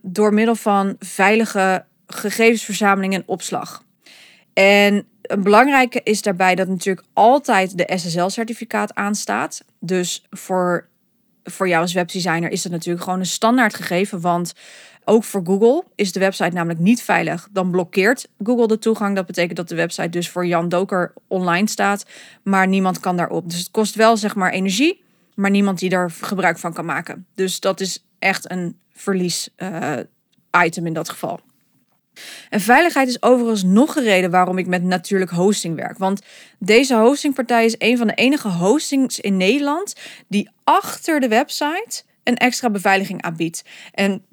door 0.00 0.34
middel 0.34 0.54
van 0.54 0.96
veilige 0.98 1.84
gegevensverzameling 2.06 3.14
en 3.14 3.22
opslag. 3.26 3.88
En 4.60 5.06
een 5.22 5.42
belangrijke 5.42 6.00
is 6.02 6.22
daarbij 6.22 6.54
dat 6.54 6.68
natuurlijk 6.68 7.06
altijd 7.12 7.78
de 7.78 7.92
SSL-certificaat 7.96 8.94
aanstaat. 8.94 9.64
Dus 9.78 10.26
voor, 10.30 10.88
voor 11.44 11.68
jou 11.68 11.82
als 11.82 11.92
webdesigner 11.92 12.50
is 12.50 12.62
dat 12.62 12.72
natuurlijk 12.72 13.04
gewoon 13.04 13.18
een 13.18 13.26
standaard 13.26 13.74
gegeven. 13.74 14.20
Want 14.20 14.52
ook 15.04 15.24
voor 15.24 15.40
Google 15.44 15.84
is 15.94 16.12
de 16.12 16.20
website 16.20 16.54
namelijk 16.54 16.80
niet 16.80 17.02
veilig. 17.02 17.48
Dan 17.50 17.70
blokkeert 17.70 18.28
Google 18.42 18.66
de 18.66 18.78
toegang. 18.78 19.16
Dat 19.16 19.26
betekent 19.26 19.56
dat 19.56 19.68
de 19.68 19.74
website 19.74 20.08
dus 20.08 20.28
voor 20.28 20.46
Jan 20.46 20.68
Doker 20.68 21.12
online 21.26 21.68
staat, 21.68 22.06
maar 22.42 22.68
niemand 22.68 23.00
kan 23.00 23.16
daarop. 23.16 23.50
Dus 23.50 23.58
het 23.58 23.70
kost 23.70 23.94
wel 23.94 24.16
zeg 24.16 24.34
maar 24.34 24.52
energie, 24.52 25.04
maar 25.34 25.50
niemand 25.50 25.78
die 25.78 25.88
daar 25.88 26.10
gebruik 26.10 26.58
van 26.58 26.72
kan 26.72 26.84
maken. 26.84 27.26
Dus 27.34 27.60
dat 27.60 27.80
is 27.80 28.04
echt 28.18 28.50
een 28.50 28.78
verlies 28.92 29.48
uh, 29.56 29.96
item 30.64 30.86
in 30.86 30.92
dat 30.92 31.08
geval. 31.08 31.40
En 32.48 32.60
veiligheid 32.60 33.08
is 33.08 33.22
overigens 33.22 33.62
nog 33.62 33.96
een 33.96 34.02
reden 34.02 34.30
waarom 34.30 34.58
ik 34.58 34.66
met 34.66 34.82
natuurlijk 34.82 35.30
hosting 35.30 35.76
werk. 35.76 35.98
Want 35.98 36.22
deze 36.58 36.94
hostingpartij 36.94 37.64
is 37.64 37.74
een 37.78 37.98
van 37.98 38.06
de 38.06 38.14
enige 38.14 38.48
hostings 38.48 39.20
in 39.20 39.36
Nederland 39.36 39.94
die 40.28 40.50
achter 40.64 41.20
de 41.20 41.28
website 41.28 42.02
een 42.24 42.36
extra 42.36 42.70
beveiliging 42.70 43.22
aanbiedt. 43.22 43.64
En 43.92 44.24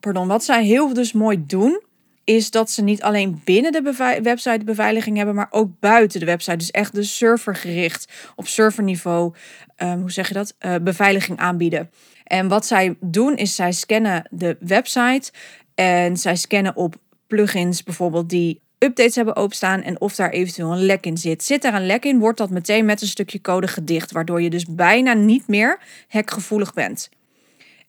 pardon, 0.00 0.28
wat 0.28 0.44
zij 0.44 0.64
heel 0.64 0.94
dus 0.94 1.12
mooi 1.12 1.46
doen, 1.46 1.82
is 2.24 2.50
dat 2.50 2.70
ze 2.70 2.82
niet 2.82 3.02
alleen 3.02 3.40
binnen 3.44 3.72
de 3.72 4.18
website 4.22 4.64
beveiliging 4.64 5.16
hebben, 5.16 5.34
maar 5.34 5.48
ook 5.50 5.70
buiten 5.80 6.20
de 6.20 6.26
website. 6.26 6.56
Dus 6.56 6.70
echt 6.70 6.94
de 6.94 7.02
servergericht 7.02 8.12
op 8.36 8.46
serverniveau, 8.46 9.34
um, 9.76 10.00
hoe 10.00 10.10
zeg 10.10 10.28
je 10.28 10.34
dat, 10.34 10.54
uh, 10.60 10.74
beveiliging 10.82 11.38
aanbieden. 11.38 11.90
En 12.24 12.48
wat 12.48 12.66
zij 12.66 12.96
doen 13.00 13.36
is 13.36 13.54
zij 13.54 13.72
scannen 13.72 14.28
de 14.30 14.56
website 14.60 15.30
en 15.74 16.16
zij 16.16 16.36
scannen 16.36 16.76
op 16.76 16.96
plugins 17.26 17.82
bijvoorbeeld 17.82 18.30
die 18.30 18.60
updates 18.78 19.14
hebben 19.14 19.36
openstaan 19.36 19.82
en 19.82 20.00
of 20.00 20.14
daar 20.14 20.30
eventueel 20.30 20.72
een 20.72 20.86
lek 20.86 21.06
in 21.06 21.18
zit. 21.18 21.44
Zit 21.44 21.62
daar 21.62 21.74
een 21.74 21.86
lek 21.86 22.04
in, 22.04 22.18
wordt 22.18 22.38
dat 22.38 22.50
meteen 22.50 22.84
met 22.84 23.02
een 23.02 23.06
stukje 23.06 23.40
code 23.40 23.68
gedicht, 23.68 24.12
waardoor 24.12 24.42
je 24.42 24.50
dus 24.50 24.64
bijna 24.64 25.12
niet 25.12 25.48
meer 25.48 25.78
hackgevoelig 26.08 26.74
bent. 26.74 27.08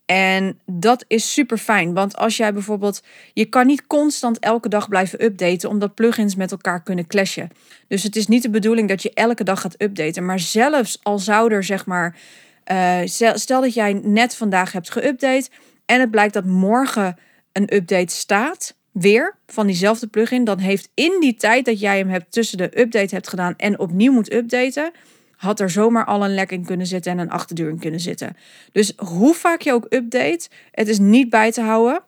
En 0.06 0.60
dat 0.66 1.06
is 1.08 1.34
super 1.34 1.58
fijn, 1.58 1.94
want 1.94 2.18
als 2.18 2.38
jij 2.38 2.54
bijvoorbeeld, 2.54 3.04
je 3.34 3.46
kan 3.46 3.68
niet 3.68 3.88
constant 3.88 4.40
elke 4.40 4.70
dag 4.70 4.90
blijven 4.90 5.24
updaten, 5.24 5.70
omdat 5.70 5.96
plugins 5.96 6.36
met 6.36 6.52
elkaar 6.52 6.84
kunnen 6.84 7.08
clashen. 7.08 7.50
Dus 7.88 8.04
het 8.04 8.16
is 8.16 8.28
niet 8.28 8.42
de 8.42 8.50
bedoeling 8.50 8.90
dat 8.90 9.02
je 9.02 9.14
elke 9.14 9.44
dag 9.44 9.62
gaat 9.62 9.82
updaten, 9.82 10.26
maar 10.26 10.40
zelfs 10.40 11.00
al 11.04 11.20
zou 11.20 11.54
er 11.54 11.64
zeg 11.64 11.86
maar, 11.86 12.18
uh, 12.72 13.00
stel 13.34 13.62
dat 13.62 13.74
jij 13.74 13.94
net 13.94 14.36
vandaag 14.36 14.72
hebt 14.72 15.00
geüpdate 15.00 15.54
en 15.86 16.00
het 16.00 16.12
blijkt 16.12 16.34
dat 16.34 16.46
morgen 16.46 17.18
een 17.52 17.76
update 17.76 18.16
staat, 18.16 18.77
weer 19.00 19.36
van 19.48 19.68
diezelfde 19.68 20.08
plugin, 20.08 20.44
dan 20.44 20.58
heeft 20.58 20.90
in 20.94 21.18
die 21.20 21.36
tijd 21.36 21.66
dat 21.66 21.80
jij 21.80 21.98
hem 21.98 22.10
hebt 22.10 22.32
tussen 22.32 22.58
de 22.58 22.80
update 22.80 23.16
hebt 23.16 23.28
gedaan 23.28 23.54
en 23.58 23.80
opnieuw 23.80 24.12
moet 24.12 24.34
updaten, 24.34 24.92
had 25.36 25.60
er 25.60 25.70
zomaar 25.70 26.06
al 26.06 26.24
een 26.24 26.34
lek 26.34 26.52
in 26.52 26.66
kunnen 26.66 26.88
zitten 26.88 27.12
en 27.12 27.18
een 27.18 27.30
achterdeur 27.30 27.70
in 27.70 27.80
kunnen 27.80 28.00
zitten. 28.00 28.38
Dus 28.72 28.94
hoe 28.98 29.34
vaak 29.34 29.62
je 29.62 29.74
ook 29.74 29.86
update, 29.90 30.50
het 30.72 30.88
is 30.88 31.00
niet 31.00 31.30
bij 31.30 31.52
te 31.52 31.62
houden. 31.62 32.02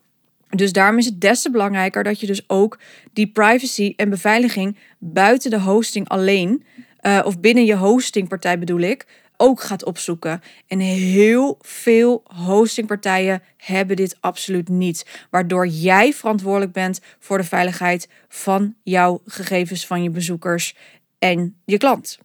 Dus 0.50 0.72
daarom 0.72 0.98
is 0.98 1.06
het 1.06 1.22
des 1.22 1.42
te 1.42 1.52
belangrijker 1.52 2.04
dat 2.04 2.20
je 2.20 2.28
dus 2.28 2.50
ook 2.50 2.80
die 3.14 3.28
privacy 3.28 3.94
en 3.96 4.10
beveiliging 4.10 4.78
buiten 4.98 5.50
de 5.50 5.60
hosting 5.60 6.08
alleen, 6.10 6.64
uh, 7.02 7.22
of 7.26 7.40
binnen 7.40 7.66
je 7.66 7.76
hostingpartij 7.76 8.60
bedoel 8.60 8.80
ik, 8.80 9.06
ook 9.42 9.62
gaat 9.62 9.86
opzoeken. 9.86 10.42
En 10.68 10.80
heel 10.80 11.58
veel 11.62 12.24
hostingpartijen 12.24 13.42
hebben 13.58 13.96
dit 13.96 14.18
absoluut 14.20 14.70
niet. 14.70 15.06
Waardoor 15.30 15.68
jij 15.68 16.14
verantwoordelijk 16.14 16.72
bent 16.72 17.00
voor 17.20 17.38
de 17.38 17.44
veiligheid 17.44 18.10
van 18.28 18.76
jouw 18.84 19.22
gegevens, 19.26 19.86
van 19.88 20.04
je 20.04 20.10
bezoekers 20.10 20.76
en 21.20 21.56
je 21.66 21.78
klant. 21.78 22.20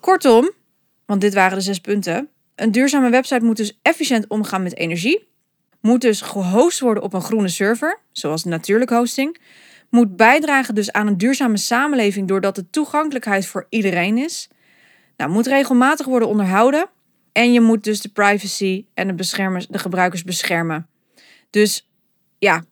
Kortom, 0.00 0.50
want 1.06 1.20
dit 1.20 1.34
waren 1.34 1.56
de 1.56 1.64
zes 1.64 1.80
punten. 1.80 2.28
Een 2.54 2.72
duurzame 2.72 3.10
website 3.10 3.44
moet 3.44 3.56
dus 3.56 3.78
efficiënt 3.82 4.28
omgaan 4.28 4.62
met 4.62 4.76
energie. 4.76 5.28
Moet 5.80 6.00
dus 6.00 6.20
gehost 6.20 6.80
worden 6.80 7.02
op 7.02 7.12
een 7.12 7.22
groene 7.22 7.48
server, 7.48 8.00
zoals 8.12 8.44
natuurlijk 8.44 8.90
hosting. 8.90 9.38
Moet 9.90 10.16
bijdragen 10.16 10.74
dus 10.74 10.92
aan 10.92 11.06
een 11.06 11.18
duurzame 11.18 11.56
samenleving 11.56 12.28
doordat 12.28 12.54
de 12.54 12.70
toegankelijkheid 12.70 13.46
voor 13.46 13.66
iedereen 13.68 14.18
is. 14.18 14.48
Nou, 15.16 15.30
moet 15.30 15.46
regelmatig 15.46 16.06
worden 16.06 16.28
onderhouden. 16.28 16.88
En 17.32 17.52
je 17.52 17.60
moet 17.60 17.84
dus 17.84 18.00
de 18.00 18.08
privacy 18.08 18.84
en 18.94 19.06
de, 19.06 19.14
beschermers, 19.14 19.66
de 19.66 19.78
gebruikers 19.78 20.24
beschermen. 20.24 20.86
Dus 21.50 21.88
ja, 22.38 22.64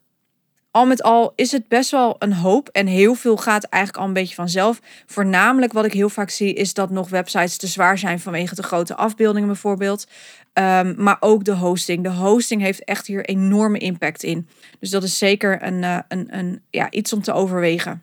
al 0.71 0.87
met 0.87 1.03
al 1.03 1.33
is 1.37 1.53
het 1.53 1.69
best 1.69 1.91
wel 1.91 2.17
een 2.19 2.33
hoop. 2.33 2.69
En 2.69 2.87
heel 2.87 3.15
veel 3.15 3.37
gaat 3.37 3.65
eigenlijk 3.65 4.03
al 4.03 4.09
een 4.09 4.15
beetje 4.15 4.35
vanzelf. 4.35 4.81
Voornamelijk 5.07 5.73
wat 5.73 5.85
ik 5.85 5.93
heel 5.93 6.09
vaak 6.09 6.31
zie, 6.31 6.55
is 6.55 6.75
dat 6.75 6.91
nog 6.91 7.09
websites 7.09 7.57
te 7.57 7.67
zwaar 7.67 7.99
zijn 7.99 8.21
vanwege 8.21 8.55
de 8.55 8.63
grote 8.63 8.95
afbeeldingen 8.95 9.49
bijvoorbeeld. 9.49 10.07
Um, 10.53 10.95
maar 10.99 11.17
ook 11.21 11.45
de 11.45 11.55
hosting. 11.55 12.03
De 12.03 12.11
hosting 12.11 12.63
heeft 12.63 12.85
echt 12.85 13.07
hier 13.07 13.25
enorme 13.25 13.79
impact 13.79 14.23
in. 14.23 14.49
Dus 14.81 14.91
dat 14.91 15.03
is 15.03 15.19
zeker 15.19 15.63
een, 15.63 15.83
uh, 15.83 15.99
een, 16.09 16.39
een, 16.39 16.63
ja, 16.71 16.91
iets 16.91 17.13
om 17.13 17.23
te 17.23 17.33
overwegen. 17.33 18.03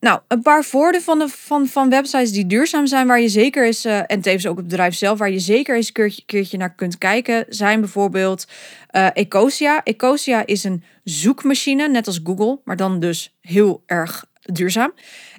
Nou, 0.00 0.20
een 0.28 0.42
paar 0.42 0.64
voordelen 0.64 1.02
van, 1.02 1.28
van, 1.28 1.66
van 1.66 1.90
websites 1.90 2.32
die 2.32 2.46
duurzaam 2.46 2.86
zijn, 2.86 3.06
waar 3.06 3.20
je 3.20 3.28
zeker 3.28 3.66
is, 3.66 3.86
uh, 3.86 3.98
en 4.06 4.20
tevens 4.20 4.46
ook 4.46 4.56
het 4.56 4.66
bedrijf 4.66 4.94
zelf, 4.94 5.18
waar 5.18 5.30
je 5.30 5.38
zeker 5.38 5.76
eens 5.76 5.86
een 5.86 5.92
keertje, 5.92 6.22
keertje 6.26 6.58
naar 6.58 6.74
kunt 6.74 6.98
kijken, 6.98 7.44
zijn 7.48 7.80
bijvoorbeeld 7.80 8.46
uh, 8.92 9.06
Ecosia. 9.12 9.82
Ecosia 9.84 10.46
is 10.46 10.64
een 10.64 10.84
zoekmachine, 11.04 11.88
net 11.88 12.06
als 12.06 12.20
Google, 12.24 12.60
maar 12.64 12.76
dan 12.76 13.00
dus 13.00 13.36
heel 13.40 13.82
erg 13.86 14.24
duurzaam. 14.40 14.92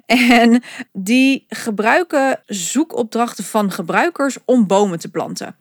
En 0.06 0.62
die 0.92 1.44
gebruiken 1.48 2.42
zoekopdrachten 2.46 3.44
van 3.44 3.70
gebruikers 3.70 4.38
om 4.44 4.66
bomen 4.66 4.98
te 4.98 5.10
planten. 5.10 5.56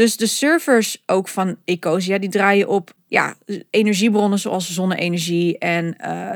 Dus 0.00 0.16
de 0.16 0.26
servers 0.26 1.02
ook 1.06 1.28
van 1.28 1.56
Ecosia, 1.64 2.18
die 2.18 2.28
draaien 2.28 2.68
op 2.68 2.92
ja, 3.06 3.34
energiebronnen 3.70 4.38
zoals 4.38 4.74
zonne-energie 4.74 5.58
en 5.58 5.96
uh, 6.04 6.30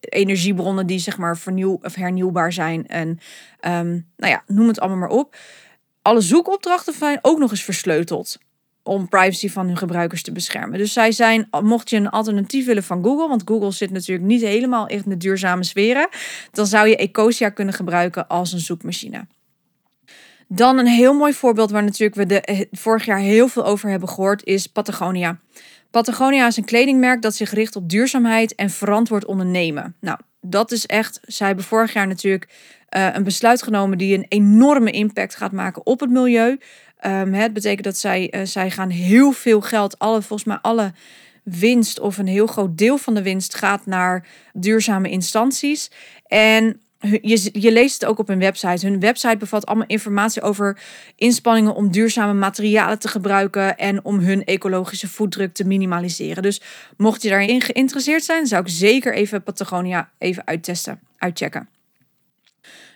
energiebronnen 0.00 0.86
die 0.86 0.98
zeg 0.98 1.18
maar 1.18 1.38
vernieuw 1.38 1.78
of 1.82 1.94
hernieuwbaar 1.94 2.52
zijn. 2.52 2.86
En 2.86 3.08
um, 3.08 4.06
nou 4.16 4.32
ja, 4.32 4.42
noem 4.46 4.68
het 4.68 4.80
allemaal 4.80 4.98
maar 4.98 5.18
op. 5.18 5.36
Alle 6.02 6.20
zoekopdrachten 6.20 6.94
zijn 6.94 7.18
ook 7.22 7.38
nog 7.38 7.50
eens 7.50 7.64
versleuteld 7.64 8.38
om 8.82 9.08
privacy 9.08 9.48
van 9.48 9.66
hun 9.66 9.78
gebruikers 9.78 10.22
te 10.22 10.32
beschermen. 10.32 10.78
Dus 10.78 10.92
zij 10.92 11.12
zijn, 11.12 11.48
mocht 11.62 11.90
je 11.90 11.96
een 11.96 12.10
alternatief 12.10 12.66
willen 12.66 12.84
van 12.84 13.04
Google, 13.04 13.28
want 13.28 13.42
Google 13.44 13.70
zit 13.70 13.90
natuurlijk 13.90 14.26
niet 14.26 14.42
helemaal 14.42 14.88
in 14.88 15.02
de 15.06 15.16
duurzame 15.16 15.64
sferen, 15.64 16.08
dan 16.52 16.66
zou 16.66 16.88
je 16.88 16.96
Ecosia 16.96 17.48
kunnen 17.48 17.74
gebruiken 17.74 18.28
als 18.28 18.52
een 18.52 18.60
zoekmachine. 18.60 19.26
Dan 20.54 20.78
een 20.78 20.86
heel 20.86 21.14
mooi 21.14 21.32
voorbeeld 21.32 21.70
waar 21.70 21.84
natuurlijk 21.84 22.14
we 22.14 22.26
de, 22.26 22.40
eh, 22.40 22.60
vorig 22.70 23.04
jaar 23.04 23.18
heel 23.18 23.48
veel 23.48 23.64
over 23.64 23.90
hebben 23.90 24.08
gehoord, 24.08 24.44
is 24.44 24.66
Patagonia. 24.66 25.38
Patagonia 25.90 26.46
is 26.46 26.56
een 26.56 26.64
kledingmerk 26.64 27.22
dat 27.22 27.34
zich 27.34 27.50
richt 27.50 27.76
op 27.76 27.88
duurzaamheid 27.88 28.54
en 28.54 28.70
verantwoord 28.70 29.24
ondernemen. 29.24 29.96
Nou, 30.00 30.18
dat 30.40 30.72
is 30.72 30.86
echt. 30.86 31.20
Zij 31.22 31.46
hebben 31.46 31.64
vorig 31.64 31.92
jaar 31.92 32.06
natuurlijk 32.06 32.48
uh, 32.96 33.08
een 33.12 33.24
besluit 33.24 33.62
genomen 33.62 33.98
die 33.98 34.16
een 34.16 34.26
enorme 34.28 34.90
impact 34.90 35.34
gaat 35.34 35.52
maken 35.52 35.86
op 35.86 36.00
het 36.00 36.10
milieu. 36.10 36.58
Um, 37.06 37.34
het 37.34 37.52
betekent 37.52 37.84
dat 37.84 37.96
zij, 37.96 38.34
uh, 38.34 38.40
zij 38.44 38.70
gaan 38.70 38.90
heel 38.90 39.32
veel 39.32 39.60
geld, 39.60 39.98
alle, 39.98 40.22
volgens 40.22 40.48
mij 40.48 40.58
alle 40.62 40.92
winst 41.44 42.00
of 42.00 42.18
een 42.18 42.26
heel 42.26 42.46
groot 42.46 42.78
deel 42.78 42.98
van 42.98 43.14
de 43.14 43.22
winst 43.22 43.54
gaat 43.54 43.86
naar 43.86 44.26
duurzame 44.52 45.10
instanties. 45.10 45.90
En 46.26 46.80
je, 47.02 47.50
je 47.52 47.72
leest 47.72 48.00
het 48.00 48.10
ook 48.10 48.18
op 48.18 48.28
hun 48.28 48.38
website. 48.38 48.86
Hun 48.86 49.00
website 49.00 49.36
bevat 49.36 49.66
allemaal 49.66 49.86
informatie 49.86 50.42
over 50.42 50.78
inspanningen 51.16 51.74
om 51.74 51.90
duurzame 51.90 52.34
materialen 52.34 52.98
te 52.98 53.08
gebruiken 53.08 53.78
en 53.78 54.04
om 54.04 54.18
hun 54.18 54.44
ecologische 54.44 55.08
voetdruk 55.08 55.54
te 55.54 55.64
minimaliseren. 55.64 56.42
Dus 56.42 56.60
mocht 56.96 57.22
je 57.22 57.28
daarin 57.28 57.60
geïnteresseerd 57.60 58.24
zijn, 58.24 58.46
zou 58.46 58.62
ik 58.62 58.68
zeker 58.68 59.14
even 59.14 59.42
Patagonia 59.42 60.10
even 60.18 60.46
uittesten, 60.46 61.00
uitchecken. 61.18 61.68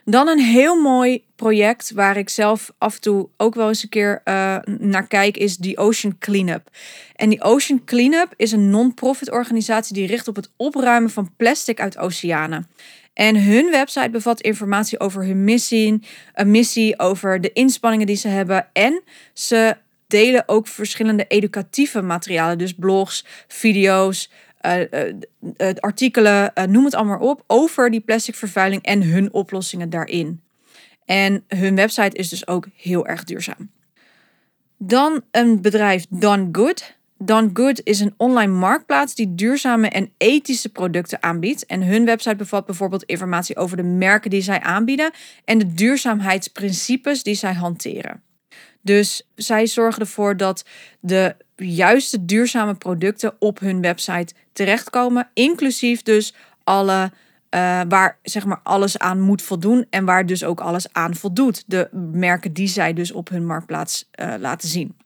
Dan 0.08 0.28
een 0.28 0.38
heel 0.38 0.80
mooi 0.80 1.24
project 1.36 1.92
waar 1.94 2.16
ik 2.16 2.28
zelf 2.28 2.72
af 2.78 2.94
en 2.94 3.00
toe 3.00 3.28
ook 3.36 3.54
wel 3.54 3.68
eens 3.68 3.82
een 3.82 3.88
keer 3.88 4.20
uh, 4.24 4.58
naar 4.64 5.06
kijk, 5.06 5.36
is 5.36 5.56
die 5.56 5.78
Ocean 5.78 6.18
Cleanup. 6.18 6.70
En 7.16 7.28
die 7.28 7.42
Ocean 7.42 7.84
Cleanup 7.84 8.34
is 8.36 8.52
een 8.52 8.70
non-profit 8.70 9.30
organisatie 9.30 9.94
die 9.94 10.06
richt 10.06 10.28
op 10.28 10.36
het 10.36 10.50
opruimen 10.56 11.10
van 11.10 11.30
plastic 11.36 11.80
uit 11.80 11.98
oceanen. 11.98 12.68
En 13.16 13.42
hun 13.42 13.70
website 13.70 14.10
bevat 14.10 14.40
informatie 14.40 15.00
over 15.00 15.24
hun 15.24 15.44
missie, 15.44 16.02
een 16.34 16.50
missie 16.50 16.98
over 16.98 17.40
de 17.40 17.52
inspanningen 17.52 18.06
die 18.06 18.16
ze 18.16 18.28
hebben. 18.28 18.68
En 18.72 19.02
ze 19.32 19.76
delen 20.06 20.42
ook 20.46 20.66
verschillende 20.66 21.24
educatieve 21.26 22.02
materialen, 22.02 22.58
dus 22.58 22.74
blogs, 22.74 23.24
video's, 23.48 24.30
uh, 24.66 24.80
uh, 24.80 25.74
artikelen, 25.74 26.52
noem 26.68 26.84
het 26.84 26.94
allemaal 26.94 27.18
op, 27.18 27.44
over 27.46 27.90
die 27.90 28.00
plastic 28.00 28.34
vervuiling 28.34 28.82
en 28.82 29.02
hun 29.02 29.32
oplossingen 29.32 29.90
daarin. 29.90 30.40
En 31.04 31.44
hun 31.48 31.74
website 31.74 32.16
is 32.16 32.28
dus 32.28 32.46
ook 32.46 32.66
heel 32.76 33.06
erg 33.06 33.24
duurzaam. 33.24 33.70
Dan 34.78 35.22
een 35.30 35.60
bedrijf 35.60 36.06
Done 36.10 36.48
Good. 36.52 36.96
Done 37.18 37.50
Good 37.52 37.80
is 37.84 38.00
een 38.00 38.14
online 38.16 38.52
marktplaats 38.52 39.14
die 39.14 39.34
duurzame 39.34 39.88
en 39.88 40.10
ethische 40.16 40.68
producten 40.68 41.22
aanbiedt. 41.22 41.66
En 41.66 41.82
hun 41.82 42.04
website 42.04 42.36
bevat 42.36 42.66
bijvoorbeeld 42.66 43.02
informatie 43.02 43.56
over 43.56 43.76
de 43.76 43.82
merken 43.82 44.30
die 44.30 44.40
zij 44.40 44.60
aanbieden 44.60 45.10
en 45.44 45.58
de 45.58 45.74
duurzaamheidsprincipes 45.74 47.22
die 47.22 47.34
zij 47.34 47.52
hanteren. 47.52 48.22
Dus 48.82 49.28
zij 49.34 49.66
zorgen 49.66 50.00
ervoor 50.00 50.36
dat 50.36 50.64
de 51.00 51.36
juiste 51.56 52.24
duurzame 52.24 52.74
producten 52.74 53.34
op 53.38 53.58
hun 53.58 53.80
website 53.80 54.34
terechtkomen, 54.52 55.28
inclusief 55.34 56.02
dus 56.02 56.34
alle 56.64 57.12
uh, 57.50 57.80
waar 57.88 58.18
zeg 58.22 58.44
maar 58.44 58.60
alles 58.62 58.98
aan 58.98 59.20
moet 59.20 59.42
voldoen 59.42 59.86
en 59.90 60.04
waar 60.04 60.26
dus 60.26 60.44
ook 60.44 60.60
alles 60.60 60.92
aan 60.92 61.14
voldoet. 61.14 61.64
De 61.66 61.88
merken 62.12 62.52
die 62.52 62.68
zij 62.68 62.92
dus 62.92 63.12
op 63.12 63.28
hun 63.28 63.46
marktplaats 63.46 64.08
uh, 64.20 64.34
laten 64.38 64.68
zien. 64.68 64.96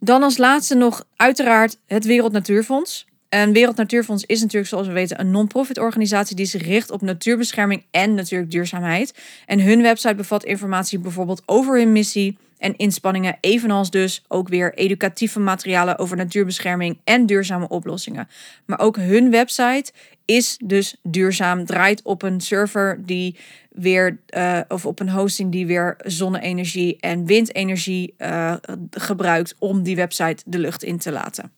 Dan 0.00 0.22
als 0.22 0.36
laatste 0.36 0.74
nog 0.74 1.04
uiteraard 1.16 1.76
het 1.86 2.04
Wereld 2.04 2.32
Natuurfonds. 2.32 3.06
En 3.28 3.52
Wereld 3.52 3.76
Natuurfonds 3.76 4.24
is 4.26 4.40
natuurlijk, 4.40 4.70
zoals 4.70 4.86
we 4.86 4.92
weten, 4.92 5.20
een 5.20 5.30
non-profit 5.30 5.78
organisatie 5.78 6.36
die 6.36 6.46
zich 6.46 6.62
richt 6.62 6.90
op 6.90 7.00
natuurbescherming 7.02 7.84
en 7.90 8.14
natuurlijk 8.14 8.50
duurzaamheid. 8.50 9.14
En 9.46 9.60
hun 9.60 9.82
website 9.82 10.14
bevat 10.14 10.44
informatie 10.44 10.98
bijvoorbeeld 10.98 11.42
over 11.46 11.78
hun 11.78 11.92
missie 11.92 12.38
en 12.60 12.76
inspanningen, 12.76 13.36
evenals 13.40 13.90
dus 13.90 14.24
ook 14.28 14.48
weer 14.48 14.74
educatieve 14.74 15.40
materialen 15.40 15.98
over 15.98 16.16
natuurbescherming 16.16 16.98
en 17.04 17.26
duurzame 17.26 17.68
oplossingen. 17.68 18.28
Maar 18.66 18.80
ook 18.80 18.96
hun 18.96 19.30
website 19.30 19.92
is 20.24 20.58
dus 20.64 20.96
duurzaam, 21.02 21.64
draait 21.64 22.02
op 22.02 22.22
een 22.22 22.40
server 22.40 23.02
die 23.06 23.36
weer, 23.70 24.18
uh, 24.36 24.60
of 24.68 24.86
op 24.86 25.00
een 25.00 25.10
hosting 25.10 25.52
die 25.52 25.66
weer 25.66 25.96
zonne-energie 25.98 26.96
en 27.00 27.26
windenergie 27.26 28.14
uh, 28.18 28.54
gebruikt 28.90 29.54
om 29.58 29.82
die 29.82 29.96
website 29.96 30.42
de 30.46 30.58
lucht 30.58 30.82
in 30.82 30.98
te 30.98 31.12
laten. 31.12 31.52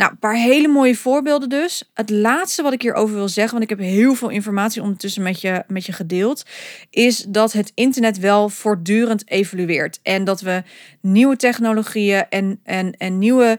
Nou, 0.00 0.12
een 0.12 0.18
paar 0.18 0.34
hele 0.34 0.68
mooie 0.68 0.96
voorbeelden 0.96 1.48
dus. 1.48 1.90
Het 1.94 2.10
laatste 2.10 2.62
wat 2.62 2.72
ik 2.72 2.82
hierover 2.82 3.14
wil 3.14 3.28
zeggen, 3.28 3.58
want 3.58 3.70
ik 3.70 3.78
heb 3.78 3.88
heel 3.88 4.14
veel 4.14 4.28
informatie 4.28 4.82
ondertussen 4.82 5.22
met 5.22 5.40
je, 5.40 5.64
met 5.66 5.86
je 5.86 5.92
gedeeld, 5.92 6.42
is 6.90 7.24
dat 7.28 7.52
het 7.52 7.72
internet 7.74 8.18
wel 8.18 8.48
voortdurend 8.48 9.30
evolueert. 9.30 10.00
En 10.02 10.24
dat 10.24 10.40
we 10.40 10.62
nieuwe 11.00 11.36
technologieën 11.36 12.28
en, 12.28 12.60
en, 12.64 12.96
en 12.96 13.18
nieuwe 13.18 13.58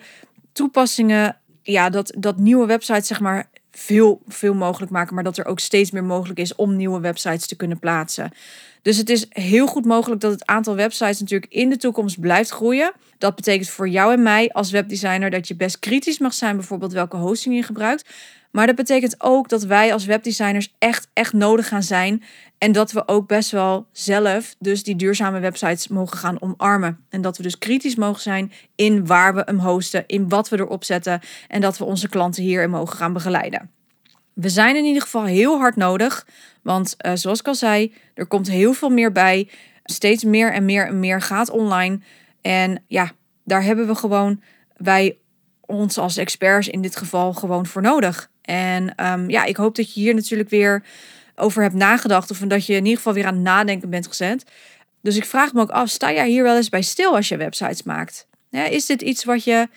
toepassingen, 0.54 1.38
ja, 1.62 1.89
dat, 1.89 2.13
dat 2.17 2.38
nieuwe 2.38 2.65
websites 2.65 3.08
zeg 3.08 3.19
maar 3.19 3.49
veel, 3.72 4.22
veel 4.28 4.54
mogelijk 4.54 4.92
maken, 4.92 5.16
maar 5.16 5.24
dat 5.24 5.38
er 5.38 5.46
ook 5.46 5.60
steeds 5.60 5.92
meer 5.92 6.04
mogelijk 6.04 6.40
is 6.40 6.56
om 6.56 6.76
nieuwe 6.76 7.00
websites 7.00 7.48
te 7.48 7.56
kunnen 7.56 7.80
plaatsen. 7.80 8.32
Dus 8.82 8.98
het 8.98 9.10
is 9.10 9.26
heel 9.30 9.68
goed 9.68 9.86
mogelijk 9.86 10.22
dat 10.22 10.32
het 10.32 10.46
aantal 10.46 10.76
websites 10.76 11.20
natuurlijk 11.20 11.52
in 11.52 11.70
de 11.70 11.78
toekomst 11.78 12.20
blijft 12.20 12.50
groeien. 12.50 12.94
Dat 13.18 13.36
betekent 13.36 13.70
voor 13.70 13.90
jou 13.90 14.14
en 14.14 14.22
mij 14.24 14.50
als 14.52 14.72
webdesigner 14.72 15.30
dat 15.30 15.48
je 15.48 15.56
best 15.56 15.80
kritisch 15.80 16.20
mag 16.20 16.34
zijn, 16.34 16.56
bijvoorbeeld 16.56 16.94
welke 16.94 17.18
hosting 17.18 17.56
je 17.56 17.64
gebruikt. 17.64 18.10
Maar 18.52 18.68
dat 18.68 18.76
betekent 18.76 19.16
ook 19.18 19.50
dat 19.50 19.64
wij 19.64 19.94
als 19.94 20.06
webdesigners 20.06 20.74
echt, 20.78 21.08
echt 21.14 21.34
nodig 21.34 21.68
gaan 21.68 21.84
zijn. 21.84 22.24
En 22.58 22.72
dat 22.72 22.92
we 22.92 23.08
ook 23.08 23.28
best 23.28 23.52
wel 23.52 23.88
zelf 23.92 24.56
dus 24.60 24.84
die 24.84 24.96
duurzame 24.96 25.40
websites 25.40 25.88
mogen 25.88 26.18
gaan 26.18 26.42
omarmen. 26.42 27.06
En 27.10 27.22
dat 27.22 27.38
we 27.38 27.44
dus 27.44 27.58
kritisch 27.58 27.96
mogen 27.96 28.22
zijn 28.22 28.52
in 28.76 29.06
waar 29.06 29.36
we 29.36 29.42
hem 29.46 29.60
hosten, 29.60 30.04
in 30.08 30.30
wat 30.30 30.50
we 30.50 30.58
erop 30.58 30.84
zetten. 30.84 31.20
En 31.48 31.62
dat 31.62 31.78
we 31.78 31.84
onze 31.84 32.10
klanten 32.10 32.44
hierin 32.44 32.70
mogen 32.70 32.98
gaan 32.98 33.14
begeleiden. 33.14 33.70
We 34.34 34.50
zijn 34.50 34.76
in 34.76 34.86
ieder 34.86 35.02
geval 35.02 35.24
heel 35.24 35.58
hard 35.58 35.76
nodig. 35.76 36.28
Want 36.62 36.96
uh, 37.06 37.12
zoals 37.16 37.40
ik 37.40 37.48
al 37.48 37.56
zei, 37.56 37.94
er 38.14 38.26
komt 38.26 38.50
heel 38.50 38.74
veel 38.74 38.90
meer 38.90 39.12
bij. 39.12 39.50
Steeds 39.84 40.24
meer 40.24 40.54
en 40.54 40.66
meer 40.66 40.88
en 40.88 41.00
meer 41.00 41.22
gaat 41.22 41.50
online. 41.50 42.00
En 42.42 42.84
ja, 42.88 43.12
daar 43.44 43.64
hebben 43.64 43.88
we 43.88 43.96
gewoon 43.96 44.42
wij 44.78 45.18
ons 45.72 45.98
als 45.98 46.18
experts 46.18 46.68
in 46.68 46.82
dit 46.82 46.96
geval 46.96 47.34
gewoon 47.34 47.66
voor 47.66 47.82
nodig. 47.82 48.30
En 48.42 49.06
um, 49.06 49.30
ja, 49.30 49.44
ik 49.44 49.56
hoop 49.56 49.76
dat 49.76 49.94
je 49.94 50.00
hier 50.00 50.16
natuurlijk 50.16 50.50
weer 50.50 50.84
over 51.36 51.62
hebt 51.62 51.76
nagedacht. 51.76 52.32
Of 52.32 52.38
dat 52.38 52.66
je 52.66 52.74
in 52.74 52.84
ieder 52.84 52.98
geval 52.98 53.14
weer 53.14 53.26
aan 53.26 53.34
het 53.34 53.44
nadenken 53.44 53.90
bent 53.90 54.08
gezet. 54.08 54.46
Dus 55.02 55.16
ik 55.16 55.26
vraag 55.26 55.54
me 55.54 55.62
ook 55.62 55.70
af, 55.70 55.90
sta 55.90 56.12
jij 56.12 56.30
hier 56.30 56.44
wel 56.44 56.56
eens 56.56 56.70
bij 56.70 56.82
stil 56.82 57.16
als 57.16 57.28
je 57.28 57.38
websites 57.38 57.84
maakt? 57.84 58.28
Is 58.50 58.86
dit 58.86 59.02
iets 59.02 59.24
wat 59.24 59.44
je 59.44 59.68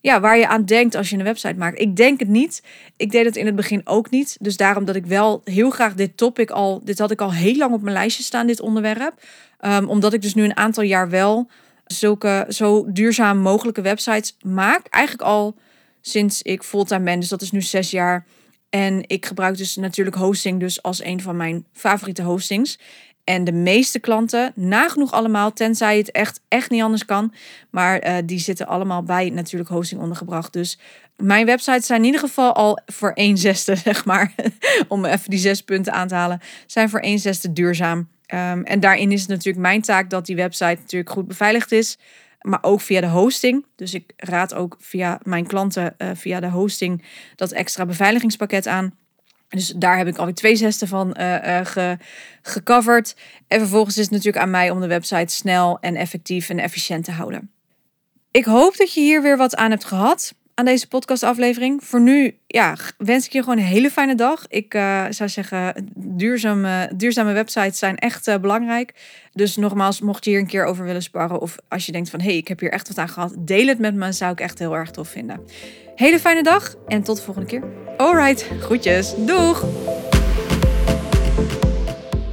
ja, 0.00 0.20
waar 0.20 0.38
je 0.38 0.48
aan 0.48 0.64
denkt 0.64 0.94
als 0.94 1.10
je 1.10 1.16
een 1.16 1.24
website 1.24 1.54
maakt. 1.54 1.80
Ik 1.80 1.96
denk 1.96 2.18
het 2.18 2.28
niet. 2.28 2.62
Ik 2.96 3.10
deed 3.10 3.24
het 3.24 3.36
in 3.36 3.46
het 3.46 3.56
begin 3.56 3.80
ook 3.84 4.10
niet. 4.10 4.36
Dus 4.40 4.56
daarom 4.56 4.84
dat 4.84 4.96
ik 4.96 5.06
wel 5.06 5.40
heel 5.44 5.70
graag 5.70 5.94
dit 5.94 6.16
topic 6.16 6.50
al, 6.50 6.80
dit 6.84 6.98
had 6.98 7.10
ik 7.10 7.20
al 7.20 7.32
heel 7.32 7.56
lang 7.56 7.72
op 7.72 7.82
mijn 7.82 7.94
lijstje 7.94 8.22
staan, 8.22 8.46
dit 8.46 8.60
onderwerp. 8.60 9.12
Um, 9.60 9.88
omdat 9.88 10.12
ik 10.12 10.22
dus 10.22 10.34
nu 10.34 10.44
een 10.44 10.56
aantal 10.56 10.82
jaar 10.82 11.10
wel 11.10 11.48
zulke 11.92 12.46
zo 12.48 12.92
duurzaam 12.92 13.38
mogelijke 13.38 13.80
websites 13.80 14.36
maak. 14.42 14.86
Eigenlijk 14.86 15.28
al 15.28 15.56
sinds 16.00 16.42
ik 16.42 16.62
fulltime 16.62 17.04
ben, 17.04 17.20
dus 17.20 17.28
dat 17.28 17.42
is 17.42 17.50
nu 17.50 17.62
zes 17.62 17.90
jaar. 17.90 18.26
En 18.70 19.02
ik 19.06 19.26
gebruik 19.26 19.56
dus 19.56 19.76
natuurlijk 19.76 20.16
hosting 20.16 20.60
dus 20.60 20.82
als 20.82 21.04
een 21.04 21.20
van 21.20 21.36
mijn 21.36 21.66
favoriete 21.72 22.22
hostings. 22.22 22.78
En 23.24 23.44
de 23.44 23.52
meeste 23.52 23.98
klanten, 23.98 24.52
nagenoeg 24.54 25.12
allemaal, 25.12 25.52
tenzij 25.52 25.98
het 25.98 26.10
echt, 26.10 26.40
echt 26.48 26.70
niet 26.70 26.82
anders 26.82 27.04
kan. 27.04 27.34
Maar 27.70 28.06
uh, 28.06 28.16
die 28.24 28.38
zitten 28.38 28.66
allemaal 28.66 29.02
bij 29.02 29.30
natuurlijk 29.30 29.70
hosting 29.70 30.00
ondergebracht. 30.00 30.52
Dus 30.52 30.78
mijn 31.16 31.46
websites 31.46 31.86
zijn 31.86 32.00
in 32.00 32.06
ieder 32.06 32.20
geval 32.20 32.54
al 32.54 32.78
voor 32.86 33.12
1 33.12 33.38
zesde, 33.38 33.76
zeg 33.86 34.04
maar. 34.04 34.34
om 34.88 35.04
even 35.04 35.30
die 35.30 35.38
zes 35.38 35.62
punten 35.62 35.92
aan 35.92 36.08
te 36.08 36.14
halen. 36.14 36.40
Zijn 36.66 36.90
voor 36.90 37.00
1 37.00 37.18
zesde 37.18 37.52
duurzaam. 37.52 38.08
Um, 38.34 38.64
en 38.64 38.80
daarin 38.80 39.12
is 39.12 39.20
het 39.20 39.28
natuurlijk 39.28 39.58
mijn 39.58 39.82
taak 39.82 40.10
dat 40.10 40.26
die 40.26 40.36
website 40.36 40.80
natuurlijk 40.80 41.10
goed 41.10 41.26
beveiligd 41.26 41.72
is. 41.72 41.98
Maar 42.40 42.58
ook 42.62 42.80
via 42.80 43.00
de 43.00 43.08
hosting. 43.08 43.66
Dus 43.76 43.94
ik 43.94 44.12
raad 44.16 44.54
ook 44.54 44.76
via 44.78 45.20
mijn 45.22 45.46
klanten, 45.46 45.94
uh, 45.98 46.10
via 46.14 46.40
de 46.40 46.50
hosting, 46.50 47.04
dat 47.36 47.52
extra 47.52 47.86
beveiligingspakket 47.86 48.66
aan. 48.66 48.94
Dus 49.48 49.68
daar 49.76 49.96
heb 49.96 50.06
ik 50.06 50.16
alweer 50.16 50.34
twee 50.34 50.56
zesde 50.56 50.86
van 50.86 51.16
uh, 51.20 51.60
ge, 51.64 51.96
gecoverd. 52.42 53.16
En 53.46 53.58
vervolgens 53.58 53.96
is 53.96 54.02
het 54.02 54.12
natuurlijk 54.12 54.44
aan 54.44 54.50
mij 54.50 54.70
om 54.70 54.80
de 54.80 54.86
website 54.86 55.34
snel 55.34 55.78
en 55.80 55.96
effectief 55.96 56.48
en 56.48 56.58
efficiënt 56.58 57.04
te 57.04 57.12
houden. 57.12 57.50
Ik 58.30 58.44
hoop 58.44 58.76
dat 58.76 58.94
je 58.94 59.00
hier 59.00 59.22
weer 59.22 59.36
wat 59.36 59.56
aan 59.56 59.70
hebt 59.70 59.84
gehad 59.84 60.34
aan 60.60 60.66
deze 60.66 60.88
podcastaflevering. 60.88 61.84
Voor 61.84 62.00
nu 62.00 62.38
ja, 62.46 62.76
wens 62.98 63.26
ik 63.26 63.32
je 63.32 63.42
gewoon 63.42 63.58
een 63.58 63.64
hele 63.64 63.90
fijne 63.90 64.14
dag. 64.14 64.44
Ik 64.48 64.74
uh, 64.74 65.04
zou 65.10 65.30
zeggen, 65.30 65.90
duurzame, 65.94 66.90
duurzame 66.94 67.32
websites 67.32 67.78
zijn 67.78 67.96
echt 67.96 68.28
uh, 68.28 68.36
belangrijk. 68.36 68.94
Dus 69.32 69.56
nogmaals, 69.56 70.00
mocht 70.00 70.24
je 70.24 70.30
hier 70.30 70.38
een 70.38 70.46
keer 70.46 70.64
over 70.64 70.84
willen 70.84 71.02
sparren... 71.02 71.40
of 71.40 71.56
als 71.68 71.86
je 71.86 71.92
denkt 71.92 72.10
van, 72.10 72.20
hé, 72.20 72.26
hey, 72.26 72.36
ik 72.36 72.48
heb 72.48 72.60
hier 72.60 72.70
echt 72.70 72.88
wat 72.88 72.98
aan 72.98 73.08
gehad... 73.08 73.34
deel 73.38 73.66
het 73.66 73.78
met 73.78 73.94
me, 73.94 74.12
zou 74.12 74.32
ik 74.32 74.40
echt 74.40 74.58
heel 74.58 74.74
erg 74.74 74.90
tof 74.90 75.08
vinden. 75.08 75.40
Hele 75.94 76.18
fijne 76.18 76.42
dag 76.42 76.74
en 76.86 77.02
tot 77.02 77.16
de 77.16 77.22
volgende 77.22 77.48
keer. 77.48 77.62
Alright, 77.96 78.46
groetjes. 78.60 79.14
Doeg! 79.16 79.64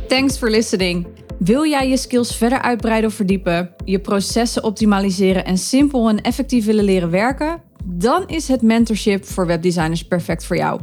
Thanks 0.08 0.38
for 0.38 0.50
listening. 0.50 1.27
Wil 1.39 1.65
jij 1.65 1.89
je 1.89 1.97
skills 1.97 2.36
verder 2.36 2.62
uitbreiden 2.62 3.10
of 3.10 3.15
verdiepen, 3.15 3.69
je 3.86 4.00
processen 4.00 4.63
optimaliseren 4.63 5.45
en 5.45 5.58
simpel 5.58 6.10
en 6.10 6.21
effectief 6.21 6.65
willen 6.65 6.84
leren 6.84 7.10
werken? 7.10 7.62
Dan 7.84 8.23
is 8.28 8.47
het 8.47 8.62
mentorship 8.62 9.26
voor 9.26 9.45
webdesigners 9.45 10.04
perfect 10.04 10.45
voor 10.45 10.58
jou. 10.58 10.82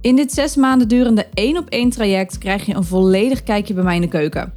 In 0.00 0.16
dit 0.16 0.32
zes 0.32 0.56
maanden 0.56 0.88
durende 0.88 1.26
één 1.34 1.56
op 1.56 1.68
één 1.68 1.90
traject 1.90 2.38
krijg 2.38 2.66
je 2.66 2.74
een 2.74 2.84
volledig 2.84 3.42
kijkje 3.42 3.74
bij 3.74 3.82
mij 3.82 3.94
in 3.94 4.00
de 4.00 4.08
keuken. 4.08 4.52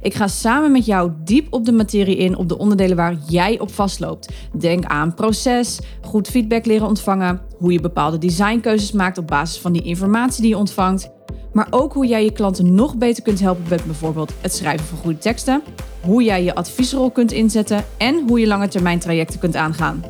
Ik 0.00 0.14
ga 0.14 0.28
samen 0.28 0.72
met 0.72 0.86
jou 0.86 1.12
diep 1.24 1.46
op 1.52 1.64
de 1.64 1.72
materie 1.72 2.16
in 2.16 2.36
op 2.36 2.48
de 2.48 2.58
onderdelen 2.58 2.96
waar 2.96 3.16
jij 3.28 3.58
op 3.58 3.72
vastloopt. 3.72 4.32
Denk 4.58 4.84
aan 4.84 5.14
proces, 5.14 5.80
goed 6.02 6.28
feedback 6.28 6.66
leren 6.66 6.86
ontvangen, 6.86 7.40
hoe 7.58 7.72
je 7.72 7.80
bepaalde 7.80 8.18
designkeuzes 8.18 8.92
maakt 8.92 9.18
op 9.18 9.26
basis 9.26 9.60
van 9.60 9.72
die 9.72 9.82
informatie 9.82 10.40
die 10.42 10.50
je 10.50 10.58
ontvangt. 10.58 11.15
Maar 11.56 11.66
ook 11.70 11.92
hoe 11.92 12.06
jij 12.06 12.24
je 12.24 12.32
klanten 12.32 12.74
nog 12.74 12.96
beter 12.96 13.22
kunt 13.22 13.40
helpen 13.40 13.64
met 13.68 13.84
bijvoorbeeld 13.84 14.32
het 14.40 14.54
schrijven 14.54 14.86
van 14.86 14.98
goede 14.98 15.18
teksten, 15.18 15.62
hoe 16.00 16.22
jij 16.22 16.44
je 16.44 16.54
adviesrol 16.54 17.10
kunt 17.10 17.32
inzetten 17.32 17.84
en 17.96 18.24
hoe 18.28 18.40
je 18.40 18.46
lange 18.46 18.68
termijn 18.68 18.98
trajecten 18.98 19.38
kunt 19.38 19.56
aangaan. 19.56 20.04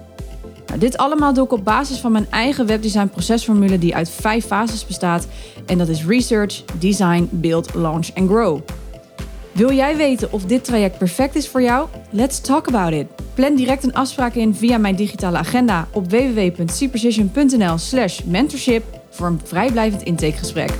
Nou, 0.66 0.78
dit 0.78 0.96
allemaal 0.96 1.34
doe 1.34 1.44
ik 1.44 1.52
op 1.52 1.64
basis 1.64 1.98
van 1.98 2.12
mijn 2.12 2.26
eigen 2.30 2.66
webdesign 2.66 3.08
procesformule 3.08 3.78
die 3.78 3.94
uit 3.94 4.10
vijf 4.10 4.46
fases 4.46 4.86
bestaat. 4.86 5.26
En 5.66 5.78
dat 5.78 5.88
is 5.88 6.04
research, 6.04 6.64
design, 6.78 7.28
build, 7.30 7.74
launch 7.74 8.08
en 8.14 8.28
grow. 8.28 8.60
Wil 9.52 9.72
jij 9.72 9.96
weten 9.96 10.32
of 10.32 10.44
dit 10.44 10.64
traject 10.64 10.98
perfect 10.98 11.34
is 11.34 11.48
voor 11.48 11.62
jou? 11.62 11.88
Let's 12.10 12.40
talk 12.40 12.68
about 12.68 12.92
it. 12.92 13.06
Plan 13.34 13.54
direct 13.54 13.84
een 13.84 13.94
afspraak 13.94 14.34
in 14.34 14.54
via 14.54 14.78
mijn 14.78 14.96
digitale 14.96 15.36
agenda 15.36 15.88
op 15.92 16.10
www.cprecision.nl/slash 16.10 18.22
mentorship 18.22 18.84
voor 19.10 19.26
een 19.26 19.40
vrijblijvend 19.44 20.02
intakegesprek. 20.02 20.74